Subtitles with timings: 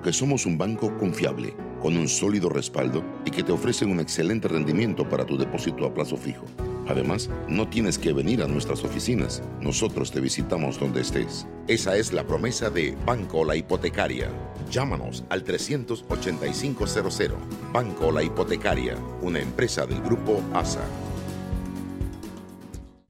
[0.00, 4.48] porque somos un banco confiable, con un sólido respaldo y que te ofrece un excelente
[4.48, 6.46] rendimiento para tu depósito a plazo fijo.
[6.88, 11.46] Además, no tienes que venir a nuestras oficinas, nosotros te visitamos donde estés.
[11.68, 14.30] Esa es la promesa de Banco La Hipotecaria.
[14.70, 17.38] Llámanos al 38500.
[17.70, 20.80] Banco La Hipotecaria, una empresa del grupo ASA.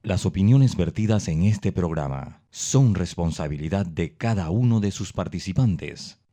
[0.03, 6.20] Las opiniones vertidas en este programa son responsabilidad de cada uno de sus participantes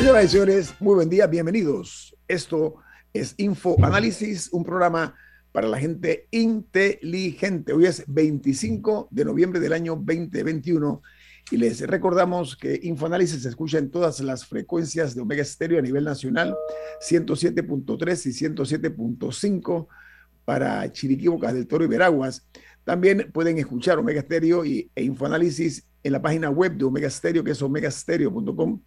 [0.00, 2.16] Señoras y señores, muy buen día, bienvenidos.
[2.26, 2.76] Esto
[3.12, 5.14] es Info Análisis, un programa
[5.52, 7.74] para la gente inteligente.
[7.74, 11.02] Hoy es 25 de noviembre del año 2021
[11.50, 15.82] y les recordamos que Infoanálisis se escucha en todas las frecuencias de Omega Stereo a
[15.82, 16.56] nivel nacional,
[17.06, 19.86] 107.3 y 107.5
[20.46, 22.48] para Chiriquí, Bocas del Toro y Veraguas.
[22.84, 27.44] También pueden escuchar Omega Stereo y, e Infoanálisis en la página web de Omega Stereo,
[27.44, 28.80] que es omegastereo.com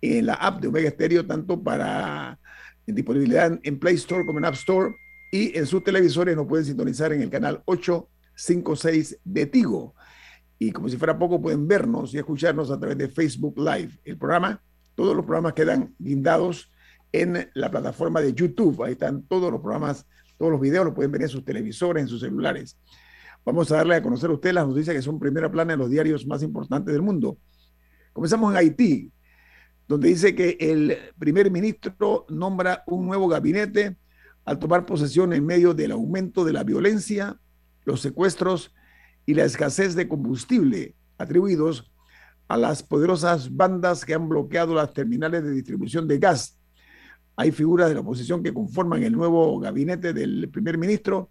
[0.00, 2.38] en la app de Omega Stereo, tanto para
[2.86, 4.94] disponibilidad en Play Store como en App Store.
[5.30, 9.94] Y en sus televisores nos pueden sintonizar en el canal 856 de Tigo.
[10.58, 13.90] Y como si fuera poco, pueden vernos y escucharnos a través de Facebook Live.
[14.04, 14.62] El programa,
[14.94, 16.70] todos los programas quedan guindados
[17.12, 18.82] en la plataforma de YouTube.
[18.82, 22.08] Ahí están todos los programas, todos los videos, los pueden ver en sus televisores, en
[22.08, 22.78] sus celulares.
[23.44, 25.90] Vamos a darle a conocer a ustedes las noticias que son primera plana en los
[25.90, 27.38] diarios más importantes del mundo.
[28.12, 29.12] Comenzamos en Haití
[29.88, 33.96] donde dice que el primer ministro nombra un nuevo gabinete
[34.44, 37.40] al tomar posesión en medio del aumento de la violencia,
[37.84, 38.74] los secuestros
[39.24, 41.90] y la escasez de combustible atribuidos
[42.48, 46.58] a las poderosas bandas que han bloqueado las terminales de distribución de gas.
[47.36, 51.30] Hay figuras de la oposición que conforman el nuevo gabinete del primer ministro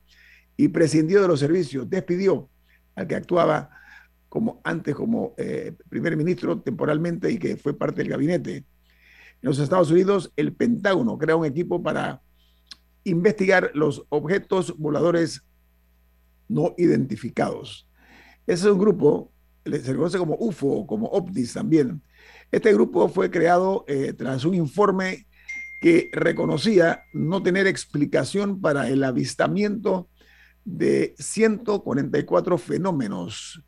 [0.56, 2.50] y prescindió de los servicios, despidió
[2.96, 3.70] al que actuaba
[4.30, 8.58] como antes como eh, primer ministro temporalmente y que fue parte del gabinete.
[8.58, 8.66] En
[9.42, 12.22] los Estados Unidos, el Pentágono crea un equipo para
[13.04, 15.44] investigar los objetos voladores
[16.50, 17.88] no identificados.
[18.46, 19.32] Ese es un grupo,
[19.66, 22.02] se conoce como UFO como OVNIS también.
[22.52, 25.28] Este grupo fue creado eh, tras un informe
[25.82, 30.10] que reconocía no tener explicación para el avistamiento
[30.66, 33.64] de 144 fenómenos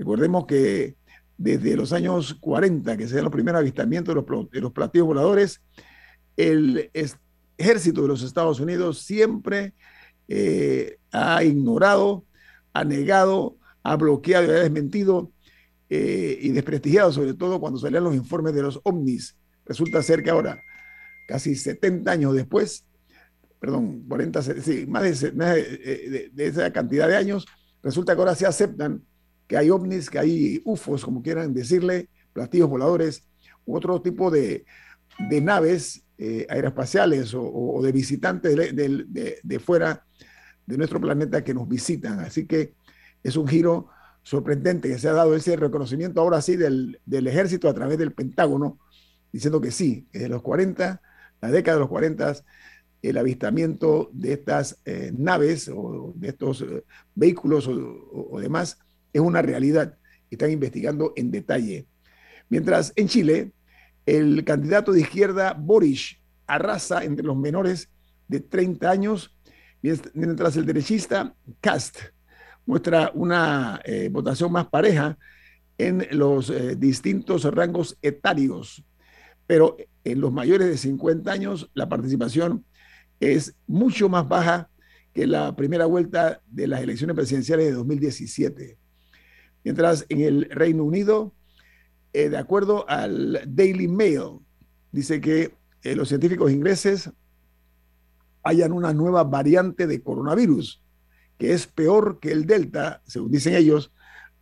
[0.00, 0.96] Recordemos que
[1.36, 5.06] desde los años 40, que se dan los primeros avistamientos de los, de los platillos
[5.06, 5.60] voladores,
[6.38, 6.90] el
[7.58, 9.74] ejército de los Estados Unidos siempre
[10.26, 12.24] eh, ha ignorado,
[12.72, 15.32] ha negado, ha bloqueado y ha desmentido
[15.90, 19.36] eh, y desprestigiado, sobre todo cuando salían los informes de los ovnis.
[19.66, 20.62] Resulta ser que ahora,
[21.28, 22.86] casi 70 años después,
[23.60, 27.44] perdón, 40, sí, más, de, de, de esa cantidad de años,
[27.82, 29.04] resulta que ahora se aceptan
[29.50, 33.24] que hay ovnis, que hay UFOs, como quieran decirle, platillos voladores,
[33.66, 34.64] u otro tipo de,
[35.42, 40.06] naves eh, aeroespaciales o, de visitantes de, fuera
[40.66, 42.20] de nuestro planeta que nos visitan.
[42.20, 42.74] Así que
[43.24, 43.88] es un giro
[44.22, 48.78] sorprendente que se ha dado ese reconocimiento ahora sí del, ejército a través del Pentágono,
[49.32, 51.02] diciendo que sí, desde los 40,
[51.40, 52.36] la década de los 40,
[53.02, 56.84] el avistamiento de estas eh, naves o de estos eh,
[57.16, 58.78] vehículos o demás
[59.12, 59.96] es una realidad.
[60.30, 61.86] Están investigando en detalle.
[62.48, 63.52] Mientras en Chile,
[64.06, 66.16] el candidato de izquierda Boris
[66.46, 67.88] arrasa entre los menores
[68.28, 69.36] de 30 años,
[70.14, 71.98] mientras el derechista Cast
[72.66, 75.18] muestra una eh, votación más pareja
[75.78, 78.84] en los eh, distintos rangos etarios.
[79.46, 82.64] Pero en los mayores de 50 años la participación
[83.18, 84.70] es mucho más baja
[85.12, 88.78] que la primera vuelta de las elecciones presidenciales de 2017.
[89.64, 91.34] Mientras en el Reino Unido,
[92.12, 94.40] eh, de acuerdo al Daily Mail,
[94.90, 97.10] dice que eh, los científicos ingleses
[98.42, 100.82] hayan una nueva variante de coronavirus,
[101.38, 103.92] que es peor que el Delta, según dicen ellos,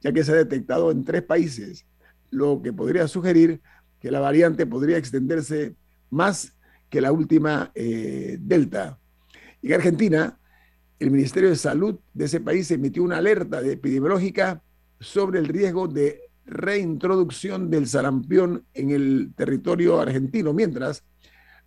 [0.01, 1.87] ya que se ha detectado en tres países,
[2.31, 3.61] lo que podría sugerir
[4.01, 5.75] que la variante podría extenderse
[6.11, 6.57] más
[6.89, 8.99] que la última eh, Delta.
[9.63, 10.39] En Argentina,
[10.99, 14.63] el Ministerio de Salud de ese país emitió una alerta epidemiológica
[15.01, 21.05] sobre el riesgo de reintroducción del sarampión en el territorio argentino, mientras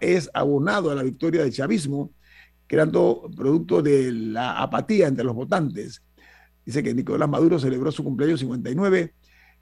[0.00, 2.10] es abonado a la victoria del chavismo,
[2.66, 6.02] creando producto de la apatía entre los votantes.
[6.66, 9.14] Dice que Nicolás Maduro celebró su cumpleaños 59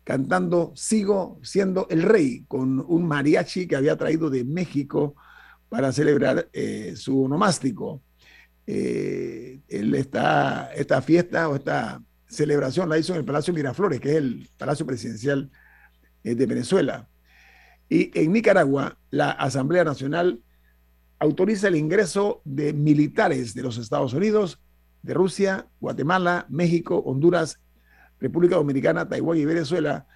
[0.02, 5.14] cantando Sigo siendo el rey con un mariachi que había traído de México
[5.68, 8.02] para celebrar eh, su onomástico.
[8.66, 14.48] Eh, esta fiesta o esta celebración la hizo en el Palacio Miraflores, que es el
[14.56, 15.50] Palacio Presidencial
[16.22, 17.08] eh, de Venezuela.
[17.88, 20.40] Y en Nicaragua, la Asamblea Nacional
[21.18, 24.60] autoriza el ingreso de militares de los Estados Unidos,
[25.04, 27.60] de Rusia, Guatemala, México, Honduras,
[28.18, 30.06] República Dominicana, Taiwán y Venezuela,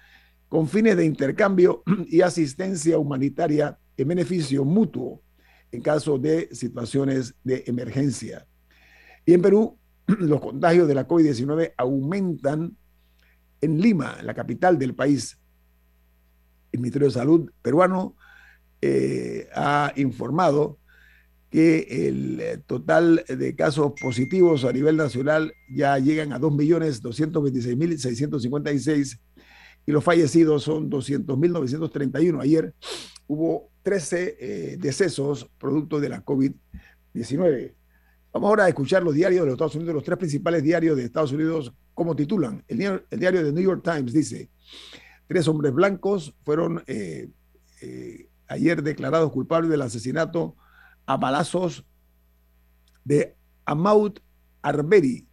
[0.49, 5.21] con fines de intercambio y asistencia humanitaria en beneficio mutuo
[5.71, 8.47] en caso de situaciones de emergencia.
[9.25, 9.77] Y en Perú,
[10.07, 12.75] los contagios de la COVID-19 aumentan
[13.61, 15.37] en Lima, la capital del país.
[16.71, 18.15] El Ministerio de Salud peruano
[18.81, 20.78] eh, ha informado
[21.49, 29.19] que el eh, total de casos positivos a nivel nacional ya llegan a 2.226.656
[29.85, 32.41] y los fallecidos son 200.931.
[32.41, 32.75] Ayer
[33.27, 37.73] hubo 13 eh, decesos producto de la COVID-19.
[38.31, 41.05] Vamos ahora a escuchar los diarios de los Estados Unidos, los tres principales diarios de
[41.05, 42.63] Estados Unidos, como titulan.
[42.67, 44.51] El, diario de New York Times dice,
[45.27, 47.27] tres hombres blancos fueron eh,
[48.47, 50.55] ayer declarados culpables del asesinato
[51.09, 51.83] a balazos
[53.03, 53.35] de
[53.65, 54.19] Amaud
[54.61, 55.27] Arbery,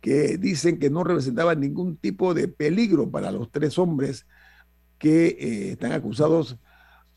[0.00, 4.26] que dicen que no representaban ningún tipo de peligro para los tres hombres
[4.98, 6.56] que eh, están acusados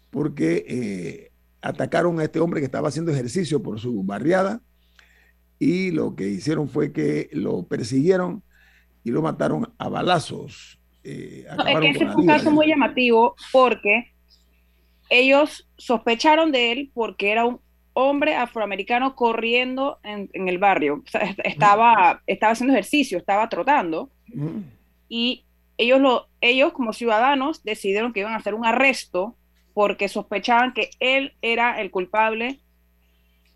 [0.09, 1.31] porque eh,
[1.61, 4.61] atacaron a este hombre que estaba haciendo ejercicio por su barriada
[5.57, 8.43] y lo que hicieron fue que lo persiguieron
[9.05, 10.81] y lo mataron a balazos.
[11.05, 14.11] Eh, es que ese fue un caso muy llamativo porque
[15.09, 17.61] ellos sospecharon de él porque era un
[17.99, 21.03] hombre afroamericano corriendo en, el barrio.
[21.43, 24.09] estaba, estaba haciendo ejercicio, estaba trotando.
[25.07, 25.45] Y
[25.77, 29.35] ellos, lo, ellos, como ciudadanos, decidieron que iban a hacer un arresto
[29.73, 32.59] porque sospechaban que él era el culpable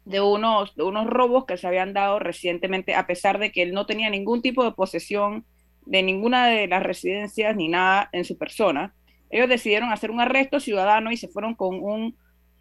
[0.06, 3.74] de unos, de unos robos que se habían dado recientemente, a pesar de que él
[3.74, 5.46] no tenía ningún tipo de posesión
[5.86, 8.94] de ninguna de las residencias ni nada en su persona.
[9.30, 12.16] Ellos decidieron hacer un arresto ciudadano y se fueron con, un,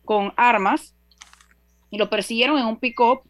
[0.04, 0.96] con armas
[1.92, 3.20] y lo persiguieron en un pick-up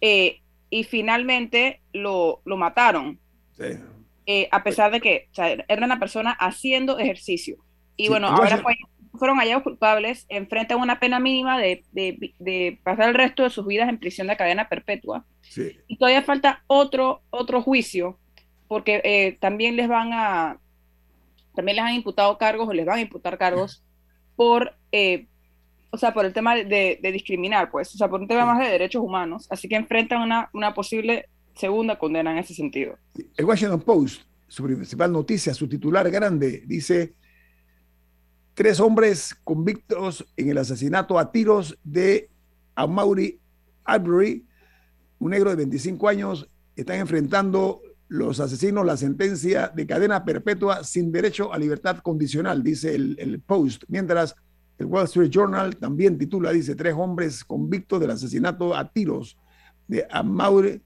[0.00, 0.40] eh,
[0.70, 3.20] y finalmente lo, mataron.
[4.26, 5.28] Eh, a pesar de que
[5.68, 7.58] era una persona haciendo ejercicio.
[7.96, 8.62] Y bueno, ahora
[9.12, 13.98] fueron hallados culpables, enfrentan una pena mínima de, pasar el resto de sus vidas en
[13.98, 15.26] prisión de cadena perpetua.
[15.86, 18.18] Y todavía falta otro, otro juicio,
[18.68, 20.58] porque eh, también les van a,
[21.54, 23.84] también les han imputado cargos o les van a imputar cargos
[24.34, 24.74] por
[25.96, 28.66] o sea, por el tema de, discriminar, pues, o sea, por un tema más de
[28.66, 32.98] derechos humanos, así que enfrentan una, una posible segunda condena en ese sentido.
[33.34, 37.14] El Washington Post, su principal noticia, su titular grande, dice,
[38.52, 42.28] tres hombres convictos en el asesinato a tiros de
[42.74, 43.40] Amaury
[43.84, 44.44] Arbery,
[45.18, 51.10] un negro de 25 años, están enfrentando los asesinos la sentencia de cadena perpetua sin
[51.10, 54.36] derecho a libertad condicional, dice el, el Post, mientras
[54.78, 59.38] el Wall Street Journal también titula, dice, tres hombres convictos del asesinato a tiros
[59.88, 60.82] de Amaury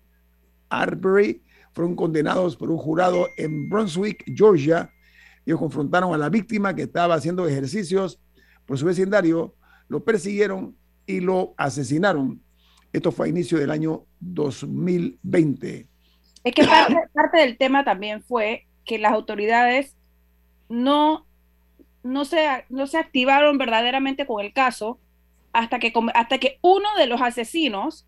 [0.69, 1.43] Arbery
[1.73, 4.91] fueron condenados por un jurado en Brunswick, Georgia.
[5.45, 8.21] Ellos confrontaron a la víctima que estaba haciendo ejercicios
[8.67, 9.55] por su vecindario,
[9.89, 12.41] lo persiguieron y lo asesinaron.
[12.93, 15.89] Esto fue a inicio del año 2020.
[16.45, 19.97] Es que parte, parte del tema también fue que las autoridades
[20.69, 21.27] no
[22.03, 24.99] no se, no se activaron verdaderamente con el caso
[25.53, 28.07] hasta que, hasta que uno de los asesinos,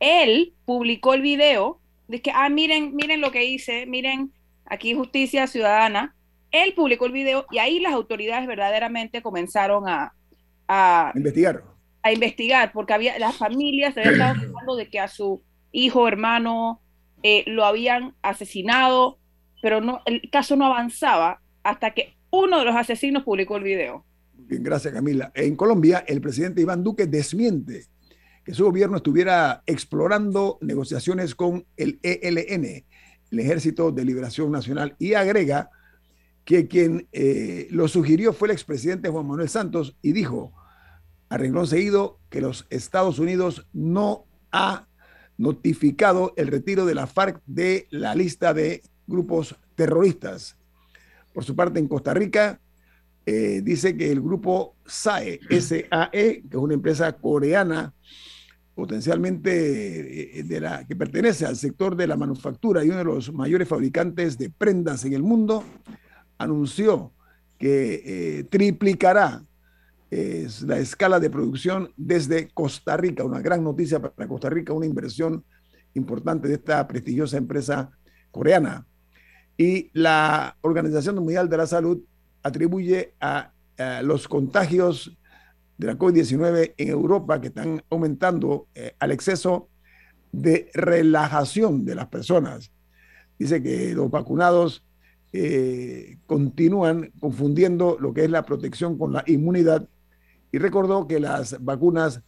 [0.00, 4.32] él publicó el video de que, ah, miren, miren lo que hice, miren,
[4.66, 6.14] aquí justicia ciudadana.
[6.50, 10.14] Él publicó el video y ahí las autoridades verdaderamente comenzaron a,
[10.68, 11.62] a investigar.
[12.02, 15.42] A investigar, porque había las familias se habían estado hablando de que a su
[15.72, 16.80] hijo, hermano,
[17.22, 19.18] eh, lo habían asesinado,
[19.62, 24.04] pero no, el caso no avanzaba hasta que uno de los asesinos publicó el video.
[24.32, 25.32] Bien, gracias Camila.
[25.34, 27.86] En Colombia, el presidente Iván Duque desmiente
[28.44, 32.84] que su gobierno estuviera explorando negociaciones con el ELN,
[33.30, 35.70] el Ejército de Liberación Nacional, y agrega
[36.44, 40.52] que quien eh, lo sugirió fue el expresidente Juan Manuel Santos y dijo
[41.30, 44.86] a renglón seguido que los Estados Unidos no ha
[45.38, 50.58] notificado el retiro de la FARC de la lista de grupos terroristas.
[51.34, 52.60] Por su parte, en Costa Rica,
[53.26, 57.92] eh, dice que el grupo SAE, SAE, que es una empresa coreana
[58.74, 63.32] potencialmente eh, de la, que pertenece al sector de la manufactura y uno de los
[63.32, 65.64] mayores fabricantes de prendas en el mundo,
[66.38, 67.12] anunció
[67.58, 69.44] que eh, triplicará
[70.62, 75.44] la escala de producción desde Costa Rica, una gran noticia para Costa Rica, una inversión
[75.94, 77.90] importante de esta prestigiosa empresa
[78.30, 78.86] coreana.
[79.56, 82.02] Y la Organización Mundial de la Salud
[82.42, 83.50] atribuye a,
[84.02, 85.16] los contagios
[85.78, 89.68] de la COVID-19 en Europa que están aumentando eh, al exceso
[90.30, 92.70] de relajación de las personas.
[93.36, 94.84] Dice que los vacunados
[95.32, 99.88] eh, continúan confundiendo lo que es la protección con la inmunidad
[100.52, 102.22] y recordó que las vacunas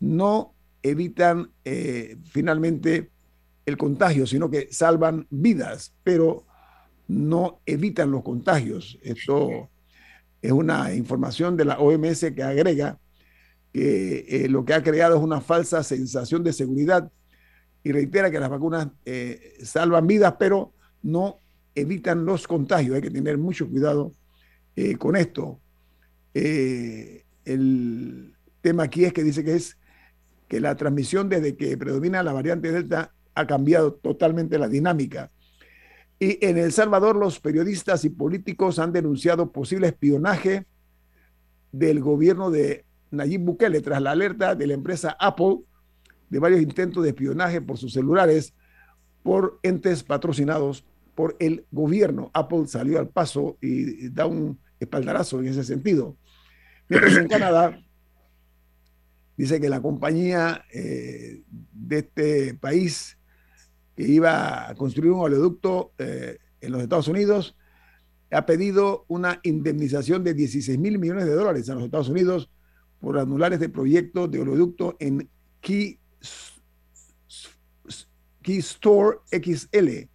[0.00, 3.10] no evitan eh, finalmente
[3.64, 6.44] el contagio, sino que salvan vidas, pero
[7.10, 8.98] no evitan los contagios.
[9.02, 9.68] Esto
[10.40, 12.98] es una información de la OMS que agrega
[13.72, 17.10] que eh, lo que ha creado es una falsa sensación de seguridad
[17.82, 21.38] y reitera que las vacunas eh, salvan vidas, pero no
[21.74, 22.94] evitan los contagios.
[22.94, 24.12] Hay que tener mucho cuidado
[24.76, 25.58] eh, con esto.
[26.32, 27.24] el
[28.60, 29.76] tema aquí es que dice que es
[30.46, 35.32] que la transmisión desde que predomina la variante Delta ha cambiado totalmente la dinámica.
[36.22, 40.66] Y en El Salvador los periodistas y políticos han denunciado posible espionaje
[41.72, 45.60] del gobierno de Nayib Bukele tras la alerta de la empresa Apple
[46.28, 48.52] de varios intentos de espionaje por sus celulares
[49.22, 50.84] por entes patrocinados
[51.14, 52.30] por el gobierno.
[52.34, 56.18] Apple salió al paso y da un espaldarazo en ese sentido.
[56.88, 57.82] Mientras en Canadá
[59.38, 63.16] dice que la compañía eh, de este país
[64.00, 67.54] que iba a construir un oleoducto eh, en los Estados Unidos,
[68.30, 72.50] ha pedido una indemnización de 16 mil millones de dólares a los Estados Unidos
[72.98, 75.28] por anular este proyecto de oleoducto en
[75.60, 75.98] Key,
[78.40, 80.08] Key Store XL,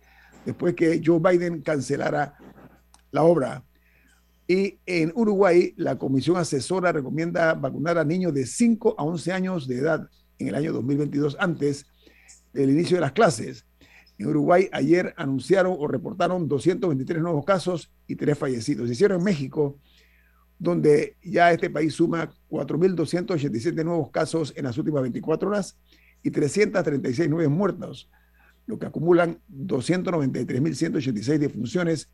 [0.46, 2.38] después que Joe Biden cancelara
[3.12, 3.64] la obra.
[4.48, 9.68] Y en Uruguay, la Comisión Asesora recomienda vacunar a niños de 5 a 11 años
[9.68, 11.86] de edad en el año 2022, antes
[12.56, 13.66] del inicio de las clases.
[14.18, 18.88] En Uruguay ayer anunciaron o reportaron 223 nuevos casos y tres fallecidos.
[18.88, 19.78] Se hicieron en México,
[20.58, 25.78] donde ya este país suma 4.287 nuevos casos en las últimas 24 horas
[26.24, 28.10] y 336 nuevos muertos,
[28.66, 32.10] lo que acumulan 293.186 defunciones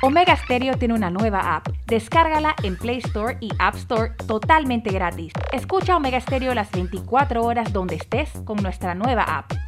[0.00, 1.68] Omega Stereo tiene una nueva app.
[1.86, 5.32] Descárgala en Play Store y App Store totalmente gratis.
[5.52, 9.67] Escucha Omega Stereo las 24 horas donde estés con nuestra nueva app.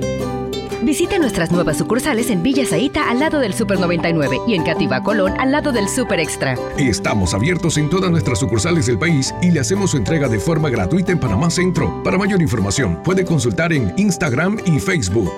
[0.83, 5.03] Visite nuestras nuevas sucursales en Villa Zaita al lado del Super 99 y en Cativa
[5.03, 6.55] Colón al lado del Super Extra.
[6.77, 10.69] Estamos abiertos en todas nuestras sucursales del país y le hacemos su entrega de forma
[10.69, 12.01] gratuita en Panamá Centro.
[12.03, 15.31] Para mayor información, puede consultar en Instagram y Facebook.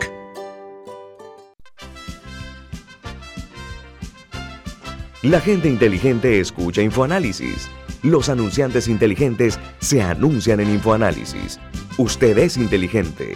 [5.24, 7.70] La gente inteligente escucha InfoAnálisis.
[8.02, 11.60] Los anunciantes inteligentes se anuncian en InfoAnálisis.
[11.98, 13.36] Usted es inteligente.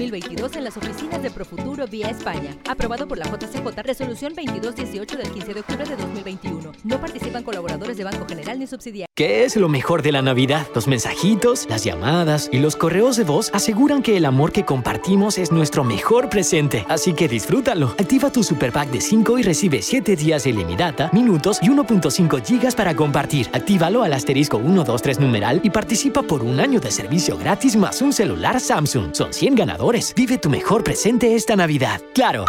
[0.01, 2.57] 2022 en las oficinas de Profuturo vía España.
[2.67, 6.71] Aprobado por la JCJ, resolución 2218 del 15 de octubre de 2021.
[6.83, 9.07] No participan colaboradores de Banco General ni subsidiarios.
[9.15, 10.65] ¿Qué es lo mejor de la Navidad?
[10.73, 15.37] Los mensajitos, las llamadas y los correos de voz aseguran que el amor que compartimos
[15.37, 16.83] es nuestro mejor presente.
[16.89, 17.89] Así que disfrútalo.
[17.99, 22.43] Activa tu Super Pack de 5 y recibe 7 días de ilimitada, minutos y 1.5
[22.43, 23.49] gigas para compartir.
[23.53, 28.11] Actívalo al asterisco 123 numeral y participa por un año de servicio gratis más un
[28.11, 29.13] celular Samsung.
[29.13, 29.90] Son 100 ganadores.
[30.15, 32.01] Vive tu mejor presente esta Navidad.
[32.13, 32.45] ¡Claro!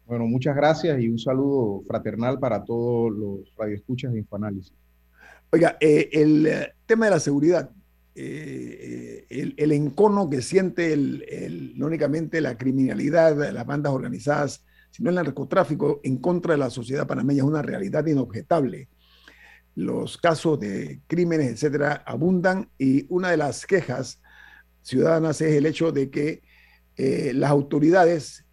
[0.06, 4.83] Bueno, muchas gracias y un saludo fraternal para todos los radioescuchas de Infoanálisis.
[5.54, 7.70] Oiga, eh, el eh, tema de la seguridad,
[8.16, 10.98] eh, el, encono que siente
[11.76, 17.06] no únicamente la criminalidad, las bandas organizadas, sino el narcotráfico en contra de la sociedad
[17.06, 18.90] panameña es una realidad inobjetable.
[19.76, 24.20] Los casos de crímenes, etcétera, abundan y una de las quejas
[24.82, 26.42] ciudadanas es el hecho de que
[27.36, 28.44] las autoridades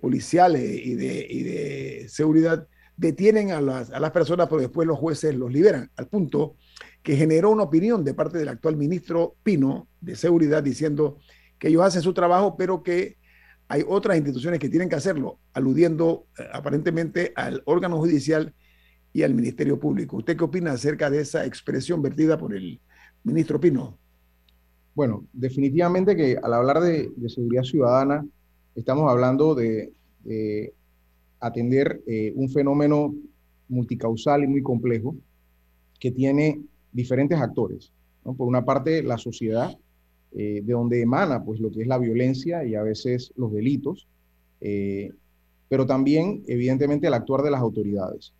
[0.00, 2.66] policiales y de seguridad
[2.98, 6.56] detienen a las, a las personas, pero después los jueces los liberan, al punto
[7.02, 11.18] que generó una opinión de parte del actual ministro Pino de Seguridad diciendo
[11.58, 13.16] que ellos hacen su trabajo, pero que
[13.68, 18.52] hay otras instituciones que tienen que hacerlo, aludiendo eh, aparentemente al órgano judicial
[19.12, 20.16] y al Ministerio Público.
[20.16, 22.80] ¿Usted qué opina acerca de esa expresión vertida por el
[23.22, 23.96] ministro Pino?
[24.94, 28.26] Bueno, definitivamente que al hablar de, seguridad ciudadana,
[28.74, 29.92] estamos hablando de
[31.40, 33.14] atender eh, un fenómeno
[33.68, 35.16] multicausal y muy complejo
[36.00, 36.60] que tiene
[36.92, 37.92] diferentes actores.
[38.22, 39.76] Por una parte, la sociedad,
[40.32, 44.06] eh, de donde emana pues, lo que es la violencia y a veces los delitos,
[44.60, 45.12] eh,
[45.68, 48.32] pero también, evidentemente, el actuar de las autoridades.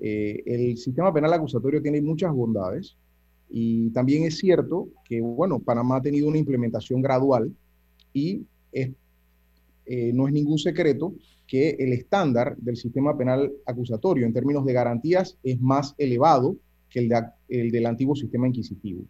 [0.00, 2.96] el sistema penal acusatorio tiene muchas bondades
[3.48, 7.54] y también es cierto que, bueno, Panamá ha tenido una implementación gradual
[8.12, 8.42] y
[9.86, 11.14] no es ningún secreto
[11.46, 16.56] que el estándar del sistema penal acusatorio en términos de garantías es más elevado
[16.88, 17.12] que el,
[17.48, 19.02] el del antiguo sistema inquisitivo.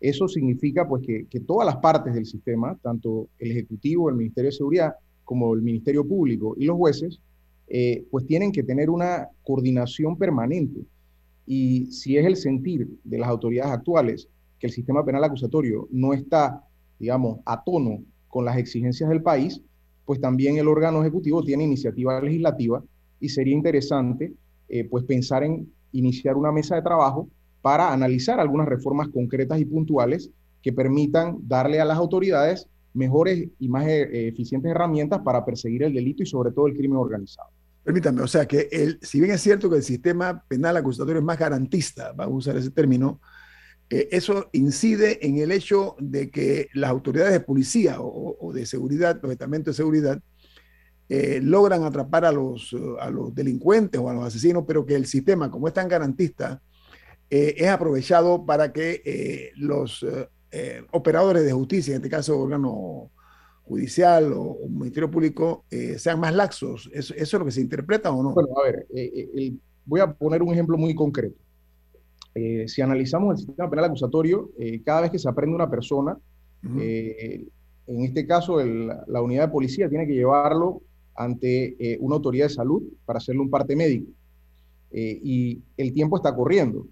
[0.00, 4.50] Eso significa pues que, que todas las partes del sistema, tanto el Ejecutivo, el Ministerio
[4.50, 4.94] de Seguridad,
[5.24, 7.20] como el Ministerio Público y los jueces,
[7.68, 10.80] eh, pues tienen que tener una coordinación permanente.
[11.46, 16.12] Y si es el sentir de las autoridades actuales que el sistema penal acusatorio no
[16.12, 16.62] está,
[16.98, 19.60] digamos, a tono con las exigencias del país,
[20.06, 22.82] pues también el órgano ejecutivo tiene iniciativa legislativa
[23.20, 24.32] y sería interesante
[24.68, 27.28] eh, pues pensar en iniciar una mesa de trabajo
[27.60, 30.30] para analizar algunas reformas concretas y puntuales
[30.62, 35.92] que permitan darle a las autoridades mejores y más eh, eficientes herramientas para perseguir el
[35.92, 37.50] delito y sobre todo el crimen organizado.
[37.84, 41.24] Permítame, o sea que el, si bien es cierto que el sistema penal acusatorio es
[41.24, 43.20] más garantista, vamos a usar ese término,
[43.90, 49.20] eh, eso incide en el hecho de que las autoridades de policía o, de seguridad,
[49.22, 50.20] los estamentos de seguridad,
[51.08, 55.06] eh, logran atrapar a los, a los delincuentes o a los asesinos, pero que el
[55.06, 56.60] sistema, como es tan garantista,
[57.28, 60.04] es aprovechado para que los
[60.58, 63.10] eh, operadores de justicia, en este caso órgano
[63.64, 66.88] judicial o, ministerio público, eh, sean más laxos.
[66.94, 68.32] ¿Eso, es lo que se interpreta o no?
[68.32, 69.52] Bueno, a ver, eh,
[69.84, 71.36] voy a poner un ejemplo muy concreto.
[72.66, 74.50] Si analizamos el sistema penal acusatorio,
[74.84, 76.18] cada vez que se aprende una persona,
[76.62, 77.50] en
[77.86, 80.82] este caso la unidad de policía tiene que llevarlo
[81.14, 84.10] ante una autoridad de salud para hacerle un parte médico.
[84.92, 86.86] y el tiempo está corriendo.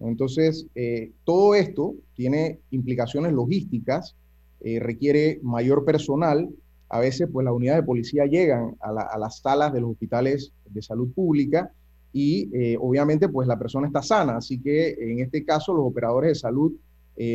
[0.00, 4.14] Entonces, eh, todo esto tiene implicaciones logísticas,
[4.60, 6.48] eh, requiere mayor personal.
[6.88, 10.82] A veces, pues las unidades de policía llegan a, las salas de los hospitales de
[10.82, 11.72] salud pública
[12.12, 14.36] y eh, obviamente, pues la persona está sana.
[14.36, 16.72] Así que en este caso, los operadores de salud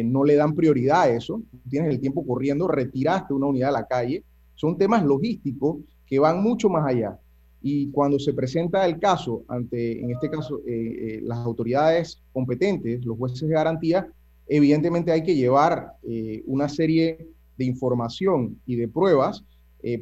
[0.05, 1.41] no le dan prioridad a eso.
[1.69, 4.23] Tienes el tiempo corriendo, retiraste una unidad a la calle.
[4.55, 7.19] Son temas logísticos que van mucho más allá.
[7.65, 13.05] Y cuando se presenta el caso ante, en este caso, eh, eh, las autoridades competentes,
[13.05, 14.05] los jueces de garantía,
[14.47, 17.25] evidentemente hay que llevar eh, una serie
[17.57, 19.43] de información y de pruebas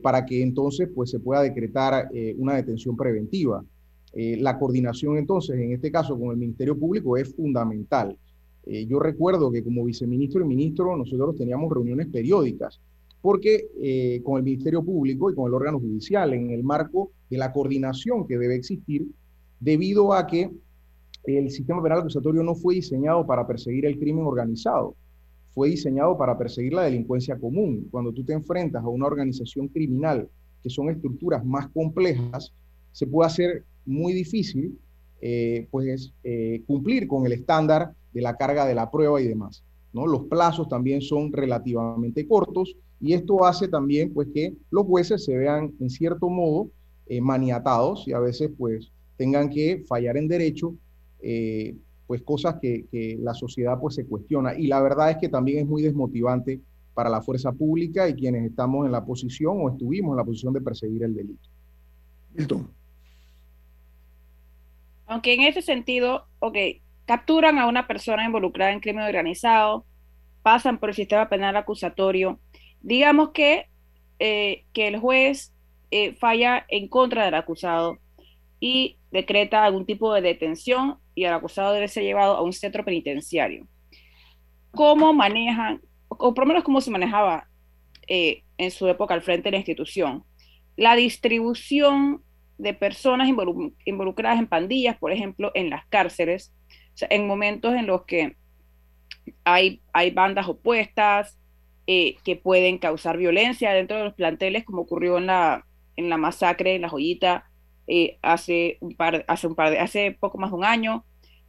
[0.03, 2.07] para que entonces pues, se pueda decretar
[2.37, 3.65] una detención preventiva.
[4.13, 8.17] La coordinación entonces, en este caso con el Ministerio Público, es fundamental.
[8.65, 12.81] yo recuerdo que como viceministro y ministro nosotros teníamos reuniones periódicas
[13.21, 17.37] porque eh, con el Ministerio Público y con el órgano judicial, en el marco de
[17.37, 19.07] la coordinación que debe existir,
[19.59, 20.49] debido a que
[21.25, 24.95] el sistema penal acusatorio no fue diseñado para perseguir el crimen organizado,
[25.53, 27.87] fue diseñado para perseguir la delincuencia común.
[27.91, 30.27] Cuando tú te enfrentas a una organización criminal,
[30.63, 32.53] que son estructuras más complejas,
[32.91, 34.77] se puede hacer muy difícil
[35.21, 39.63] eh, pues, eh, cumplir con el estándar de la carga de la prueba y demás.
[39.93, 40.07] ¿no?
[40.07, 45.35] Los plazos también son relativamente cortos y esto hace también pues que los jueces se
[45.37, 46.69] vean en cierto modo
[47.07, 50.73] eh, maniatados y a veces pues tengan que fallar en derecho,
[52.07, 54.55] pues cosas que, que, la sociedad pues se cuestiona.
[54.57, 56.59] Y la verdad es que también es muy desmotivante
[56.95, 60.53] para la fuerza pública y quienes estamos en la posición o estuvimos en la posición
[60.53, 61.47] de perseguir el delito.
[62.33, 62.80] Milton.
[65.11, 66.55] Aunque en ese sentido, ok,
[67.03, 69.85] capturan a una persona involucrada en crimen organizado,
[70.41, 72.39] pasan por el sistema penal acusatorio,
[72.79, 73.65] digamos que,
[74.19, 75.53] eh, que el juez
[75.91, 77.97] eh, falla en contra del acusado
[78.61, 82.85] y decreta algún tipo de detención y el acusado debe ser llevado a un centro
[82.85, 83.67] penitenciario.
[84.71, 87.49] ¿Cómo manejan, o por lo menos cómo se manejaba
[88.07, 90.23] eh, en su época al frente de la institución,
[90.77, 92.23] la distribución
[92.61, 93.27] de personas
[93.85, 96.53] involucradas en pandillas, por ejemplo, en las cárceles,
[97.09, 98.35] en momentos en los que
[99.43, 101.39] hay, hay bandas opuestas,
[101.87, 106.17] eh, que pueden causar violencia dentro de los planteles, como ocurrió en la, en la
[106.17, 107.49] masacre en La Joyita
[107.87, 111.03] eh, hace, un par, hace, un par de, hace poco más de un año.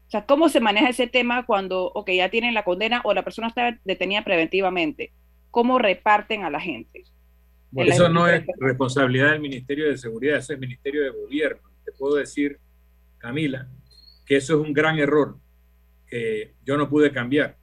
[0.07, 3.22] O sea, ¿cómo se maneja ese tema cuando okay, ya tienen la condena o la
[3.22, 5.12] persona está detenida preventivamente?
[5.51, 7.05] ¿Cómo reparten a la gente?
[7.77, 11.63] Eso no es responsabilidad del Ministerio de Seguridad, eso es Ministerio de Gobierno.
[11.85, 12.59] Te puedo decir,
[13.19, 13.69] Camila,
[14.27, 15.39] que eso es un gran error
[16.07, 17.57] que yo no pude cambiar.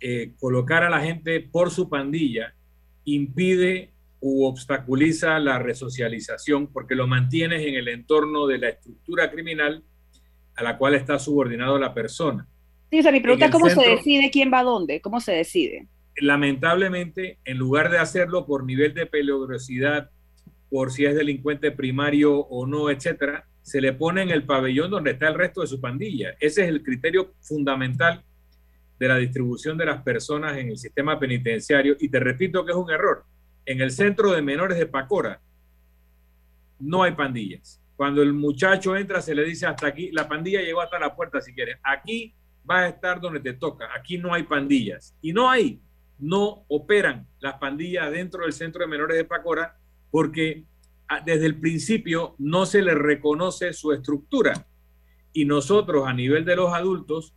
[0.00, 2.54] Eh, colocar a la gente por su pandilla
[3.04, 9.84] impide u obstaculiza la resocialización porque lo mantienes en el entorno de la estructura criminal
[10.54, 12.46] a la cual está subordinado la persona.
[12.90, 15.32] Sí, o sea, mi pregunta es cómo se decide quién va a dónde, cómo se
[15.32, 15.88] decide.
[16.18, 20.10] Lamentablemente, en lugar de hacerlo por nivel de peligrosidad,
[20.70, 25.12] por si es delincuente primario o no, etcétera, se le pone en el pabellón donde
[25.12, 26.34] está el resto de su pandilla.
[26.40, 28.24] Ese es el criterio fundamental
[28.98, 31.96] de la distribución de las personas en el sistema penitenciario.
[31.98, 33.24] Y te repito que es un error.
[33.64, 35.40] En el centro de menores de Pacora
[36.78, 37.82] no hay pandillas.
[37.96, 41.40] Cuando el muchacho entra se le dice hasta aquí, la pandilla llegó hasta la puerta
[41.40, 41.78] si quieren.
[41.82, 43.88] Aquí vas a estar donde te toca.
[43.96, 45.16] Aquí no hay pandillas.
[45.22, 45.80] Y no hay,
[46.18, 49.76] no operan las pandillas dentro del centro de menores de Pacora
[50.10, 50.64] porque
[51.08, 54.66] ah, desde el principio no se le reconoce su estructura.
[55.32, 57.34] Y nosotros a nivel de los adultos,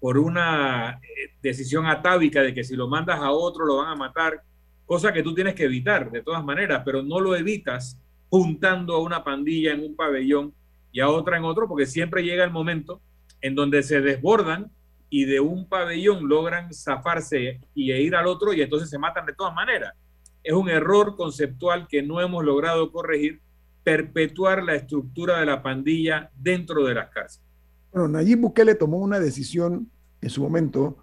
[0.00, 3.96] por una eh, decisión atávica de que si lo mandas a otro lo van a
[3.96, 4.42] matar,
[4.86, 9.02] cosa que tú tienes que evitar de todas maneras, pero no lo evitas juntando a
[9.02, 10.54] una pandilla en un pabellón
[10.92, 13.00] y a otra en otro, porque siempre llega el momento
[13.40, 14.70] en donde se desbordan
[15.10, 19.34] y de un pabellón logran zafarse y ir al otro y entonces se matan de
[19.34, 19.94] todas maneras.
[20.42, 23.40] Es un error conceptual que no hemos logrado corregir,
[23.82, 27.46] perpetuar la estructura de la pandilla dentro de las cárceles.
[27.92, 29.90] Bueno, Nayib Bukele tomó una decisión
[30.20, 30.98] en su momento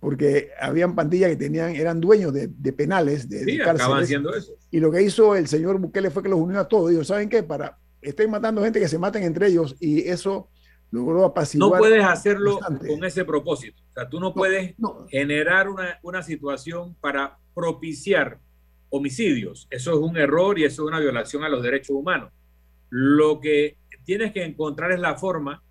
[0.00, 4.52] porque habían pandillas que tenían, eran dueños de, penales, de, sí, haciendo eso.
[4.70, 6.90] Y lo que hizo el señor Bukele fue que los unió a todos.
[6.90, 7.42] Dijo, ¿saben qué?
[7.42, 10.48] Para, estén matando gente que se maten entre ellos y eso
[10.90, 11.70] logró apaciguar.
[11.70, 13.82] No puedes hacerlo con ese propósito.
[13.90, 14.74] O sea, tú no, puedes
[15.08, 18.38] generar una, una situación para propiciar
[18.90, 19.66] homicidios.
[19.70, 22.32] Eso es un error y eso es una violación a los derechos humanos.
[22.90, 25.62] Lo que tienes que encontrar es la forma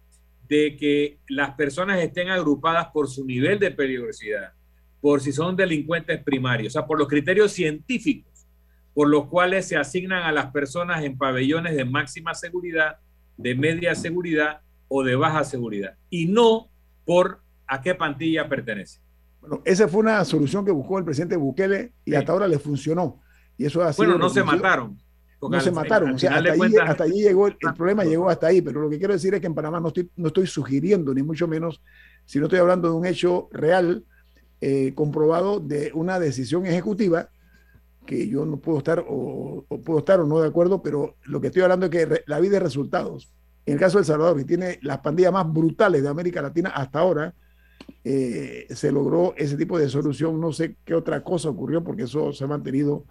[0.48, 4.54] de que las personas estén agrupadas por su nivel de peligrosidad,
[5.02, 8.38] por si son delincuentes primarios, o sea, por los criterios científicos
[8.98, 12.98] por los cuales se asignan a las personas en pabellones de máxima seguridad,
[13.38, 16.70] de media seguridad o de baja seguridad, y no
[17.06, 19.00] por a qué pantilla pertenece.
[19.42, 23.22] Bueno, esa fue una solución que buscó el presidente Bukele y hasta ahora le funcionó.
[23.58, 24.98] Y eso ha bueno, no se mataron.
[25.42, 26.12] No se mataron.
[26.12, 28.62] O sea, hasta, allí, llegó, el, problema llegó hasta ahí.
[28.62, 31.22] Pero lo que quiero decir es que en Panamá no estoy, no estoy sugiriendo, ni
[31.22, 31.82] mucho menos,
[32.26, 34.04] si no estoy hablando de un hecho real,
[34.60, 37.30] eh, comprobado de una decisión ejecutiva
[38.08, 41.48] que yo no puedo estar o, puedo estar o no de acuerdo, pero lo que
[41.48, 43.32] estoy hablando es que la vida de resultados.
[43.68, 46.70] En el caso de El Salvador, que tiene las pandillas más brutales de América Latina
[46.70, 47.34] hasta ahora,
[48.04, 50.40] eh, se logró ese tipo de solución.
[50.40, 53.06] No sé qué otra cosa ocurrió porque eso se ha mantenido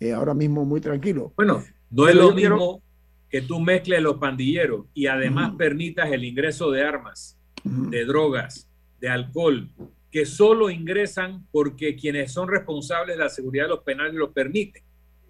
[0.00, 1.34] eh, ahora mismo muy tranquilo.
[1.36, 2.82] Bueno, no es lo mismo
[3.28, 9.10] que tú mezcles los pandilleros y además permitas el ingreso de armas, de drogas, de
[9.10, 9.68] alcohol,
[10.10, 14.82] que solo ingresan porque quienes son responsables de la seguridad de los penales lo permiten.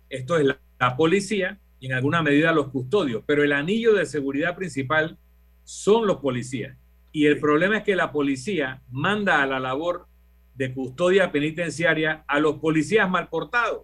[0.09, 4.57] Esto es la, policía y en alguna medida los custodios, pero el anillo de seguridad
[4.57, 5.19] principal
[5.65, 6.77] son los policías.
[7.13, 10.07] Y el problema es que la policía manda a la labor
[10.55, 13.83] de custodia penitenciaria a los policías mal portados.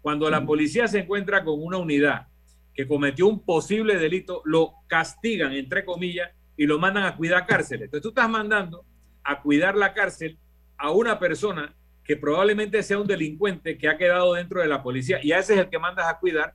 [0.00, 2.28] Cuando la policía se encuentra con una unidad
[2.72, 7.86] que cometió un posible delito, lo castigan, entre comillas, y lo mandan a cuidar cárceles.
[7.86, 8.84] Entonces tú estás mandando
[9.22, 10.38] a cuidar la cárcel
[10.76, 15.18] a una persona que probablemente sea un delincuente que ha quedado dentro de la policía
[15.22, 16.54] y a ese es el que mandas a cuidar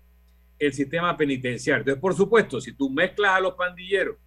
[0.60, 1.82] el sistema penitenciario.
[1.82, 4.18] Entonces, por supuesto, si tú mezclas a los pandilleros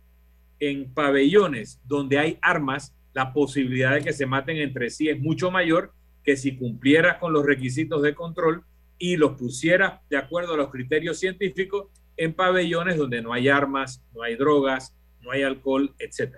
[0.59, 5.51] en pabellones donde hay armas, la posibilidad de que se maten entre sí es mucho
[5.51, 5.92] mayor
[6.25, 8.64] que si cumplieras con los requisitos de control
[8.99, 14.05] y los pusieras de acuerdo a los criterios científicos en pabellones donde no hay armas,
[14.14, 16.37] no hay drogas, no hay alcohol, etc.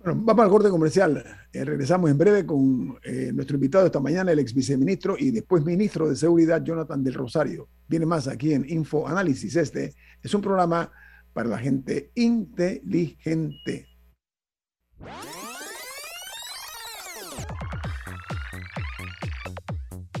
[0.00, 1.24] Bueno, vamos al corte comercial.
[1.52, 5.64] Eh, regresamos en breve con eh, nuestro invitado esta mañana, el ex viceministro y después
[5.64, 7.68] ministro de Seguridad, Jonathan del Rosario.
[7.88, 9.56] Viene más aquí en Info Análisis.
[9.56, 10.90] Este es un programa
[11.32, 13.86] para la gente inteligente.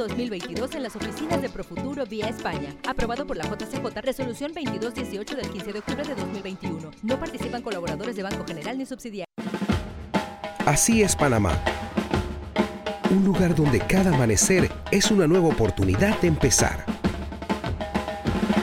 [0.00, 2.74] 2022 en las oficinas de Profuturo vía España.
[2.88, 6.90] Aprobado por la JCJ, resolución 2218 del 15 de octubre de 2021.
[7.02, 9.26] No participan colaboradores de Banco General ni subsidiarios.
[10.64, 11.52] Así es Panamá.
[13.10, 16.84] Un lugar donde cada amanecer es una nueva oportunidad de empezar.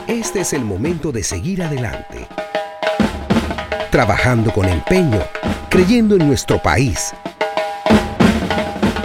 [0.07, 2.27] Este es el momento de seguir adelante.
[3.91, 5.19] Trabajando con empeño,
[5.69, 7.13] creyendo en nuestro país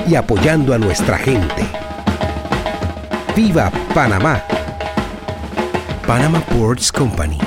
[0.07, 1.82] y apoyando a nuestra gente.
[3.35, 4.43] ¡Viva Panamá!
[6.07, 7.39] Panama Ports Company.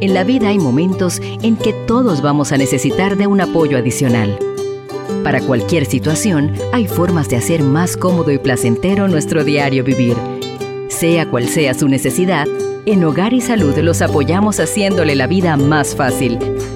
[0.00, 4.38] En la vida hay momentos en que todos vamos a necesitar de un apoyo adicional.
[5.22, 10.16] Para cualquier situación, hay formas de hacer más cómodo y placentero nuestro diario vivir.
[10.88, 12.46] Sea cual sea su necesidad,
[12.86, 16.38] en Hogar y Salud los apoyamos haciéndole la vida más fácil,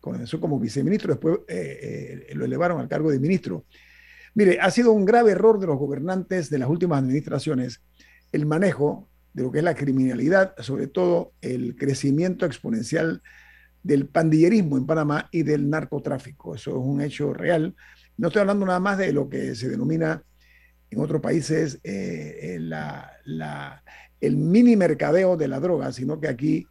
[0.00, 3.64] comenzó como viceministro, después eh, eh, lo elevaron al cargo de ministro.
[4.34, 7.80] Mire, ha sido un grave error de los gobernantes de las últimas administraciones
[8.32, 13.22] el manejo de lo que es la criminalidad, sobre todo el crecimiento exponencial
[13.82, 16.54] del pandillerismo en Panamá y del narcotráfico.
[16.54, 17.74] Eso es un hecho real.
[18.16, 20.22] No estoy hablando nada más de lo que se denomina
[20.90, 22.58] en otros países eh,
[24.20, 26.66] el mini mercadeo de la droga, sino que aquí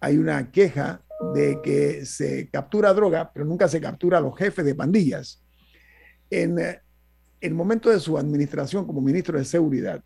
[0.00, 1.02] hay una queja
[1.34, 5.42] de que se captura droga, pero nunca se captura a los jefes de pandillas.
[6.30, 6.80] En eh,
[7.40, 10.02] el momento de su administración como ministro de Seguridad,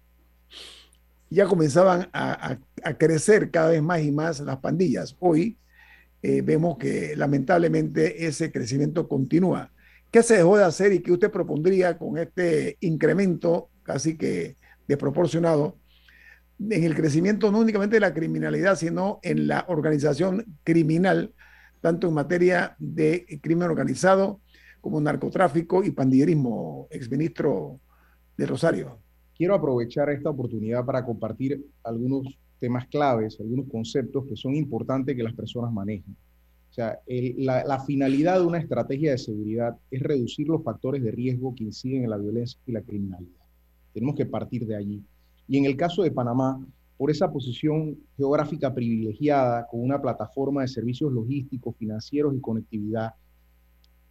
[1.30, 2.58] ya comenzaban a,
[2.98, 5.16] crecer cada vez más y más las pandillas.
[5.18, 5.58] Hoy
[6.22, 9.72] eh, vemos que lamentablemente ese crecimiento continúa.
[10.10, 15.76] ¿Qué se dejó de hacer y qué usted propondría con este incremento casi que desproporcionado
[16.58, 21.32] en el crecimiento no únicamente de la criminalidad, sino en la organización criminal,
[21.80, 24.40] tanto en materia de crimen organizado
[24.80, 27.80] como narcotráfico y pandillerismo, exministro
[28.36, 28.98] de Rosario.
[29.36, 35.22] Quiero aprovechar esta oportunidad para compartir algunos temas claves, algunos conceptos que son importantes que
[35.22, 36.16] las personas manejen.
[36.70, 41.12] O sea, la, la, finalidad de una estrategia de seguridad es reducir los factores de
[41.12, 43.40] riesgo que inciden en la violencia y la criminalidad.
[43.92, 45.04] Tenemos que partir de allí.
[45.48, 46.64] Y en el caso de Panamá,
[46.96, 53.14] por esa posición geográfica privilegiada, con una plataforma de servicios logísticos, financieros y conectividad,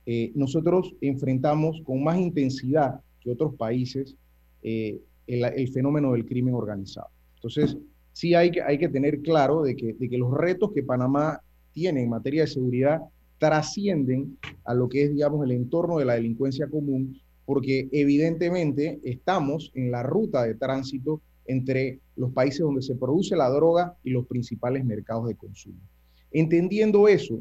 [0.06, 4.16] eh, nosotros enfrentamos con más intensidad que otros países
[4.62, 7.08] eh, el, fenómeno del crimen organizado.
[7.36, 7.78] Entonces,
[8.12, 11.42] sí hay que, hay que tener claro de que, de que los retos que Panamá
[11.72, 13.02] tiene en materia de seguridad
[13.38, 19.72] trascienden a lo que es, digamos, el entorno de la delincuencia común porque evidentemente estamos
[19.76, 24.26] en la ruta de tránsito entre los países donde se produce la droga y los
[24.28, 25.80] principales mercados de consumo.
[26.32, 27.40] Entendiendo eso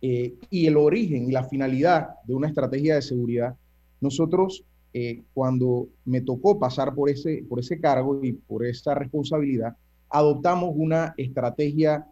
[0.00, 3.54] eh, y el origen y la finalidad de una estrategia de seguridad,
[4.00, 9.76] nosotros eh, cuando me tocó pasar por ese, por ese cargo y por esa responsabilidad,
[10.08, 12.06] adoptamos una estrategia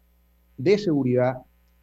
[0.56, 1.38] de seguridad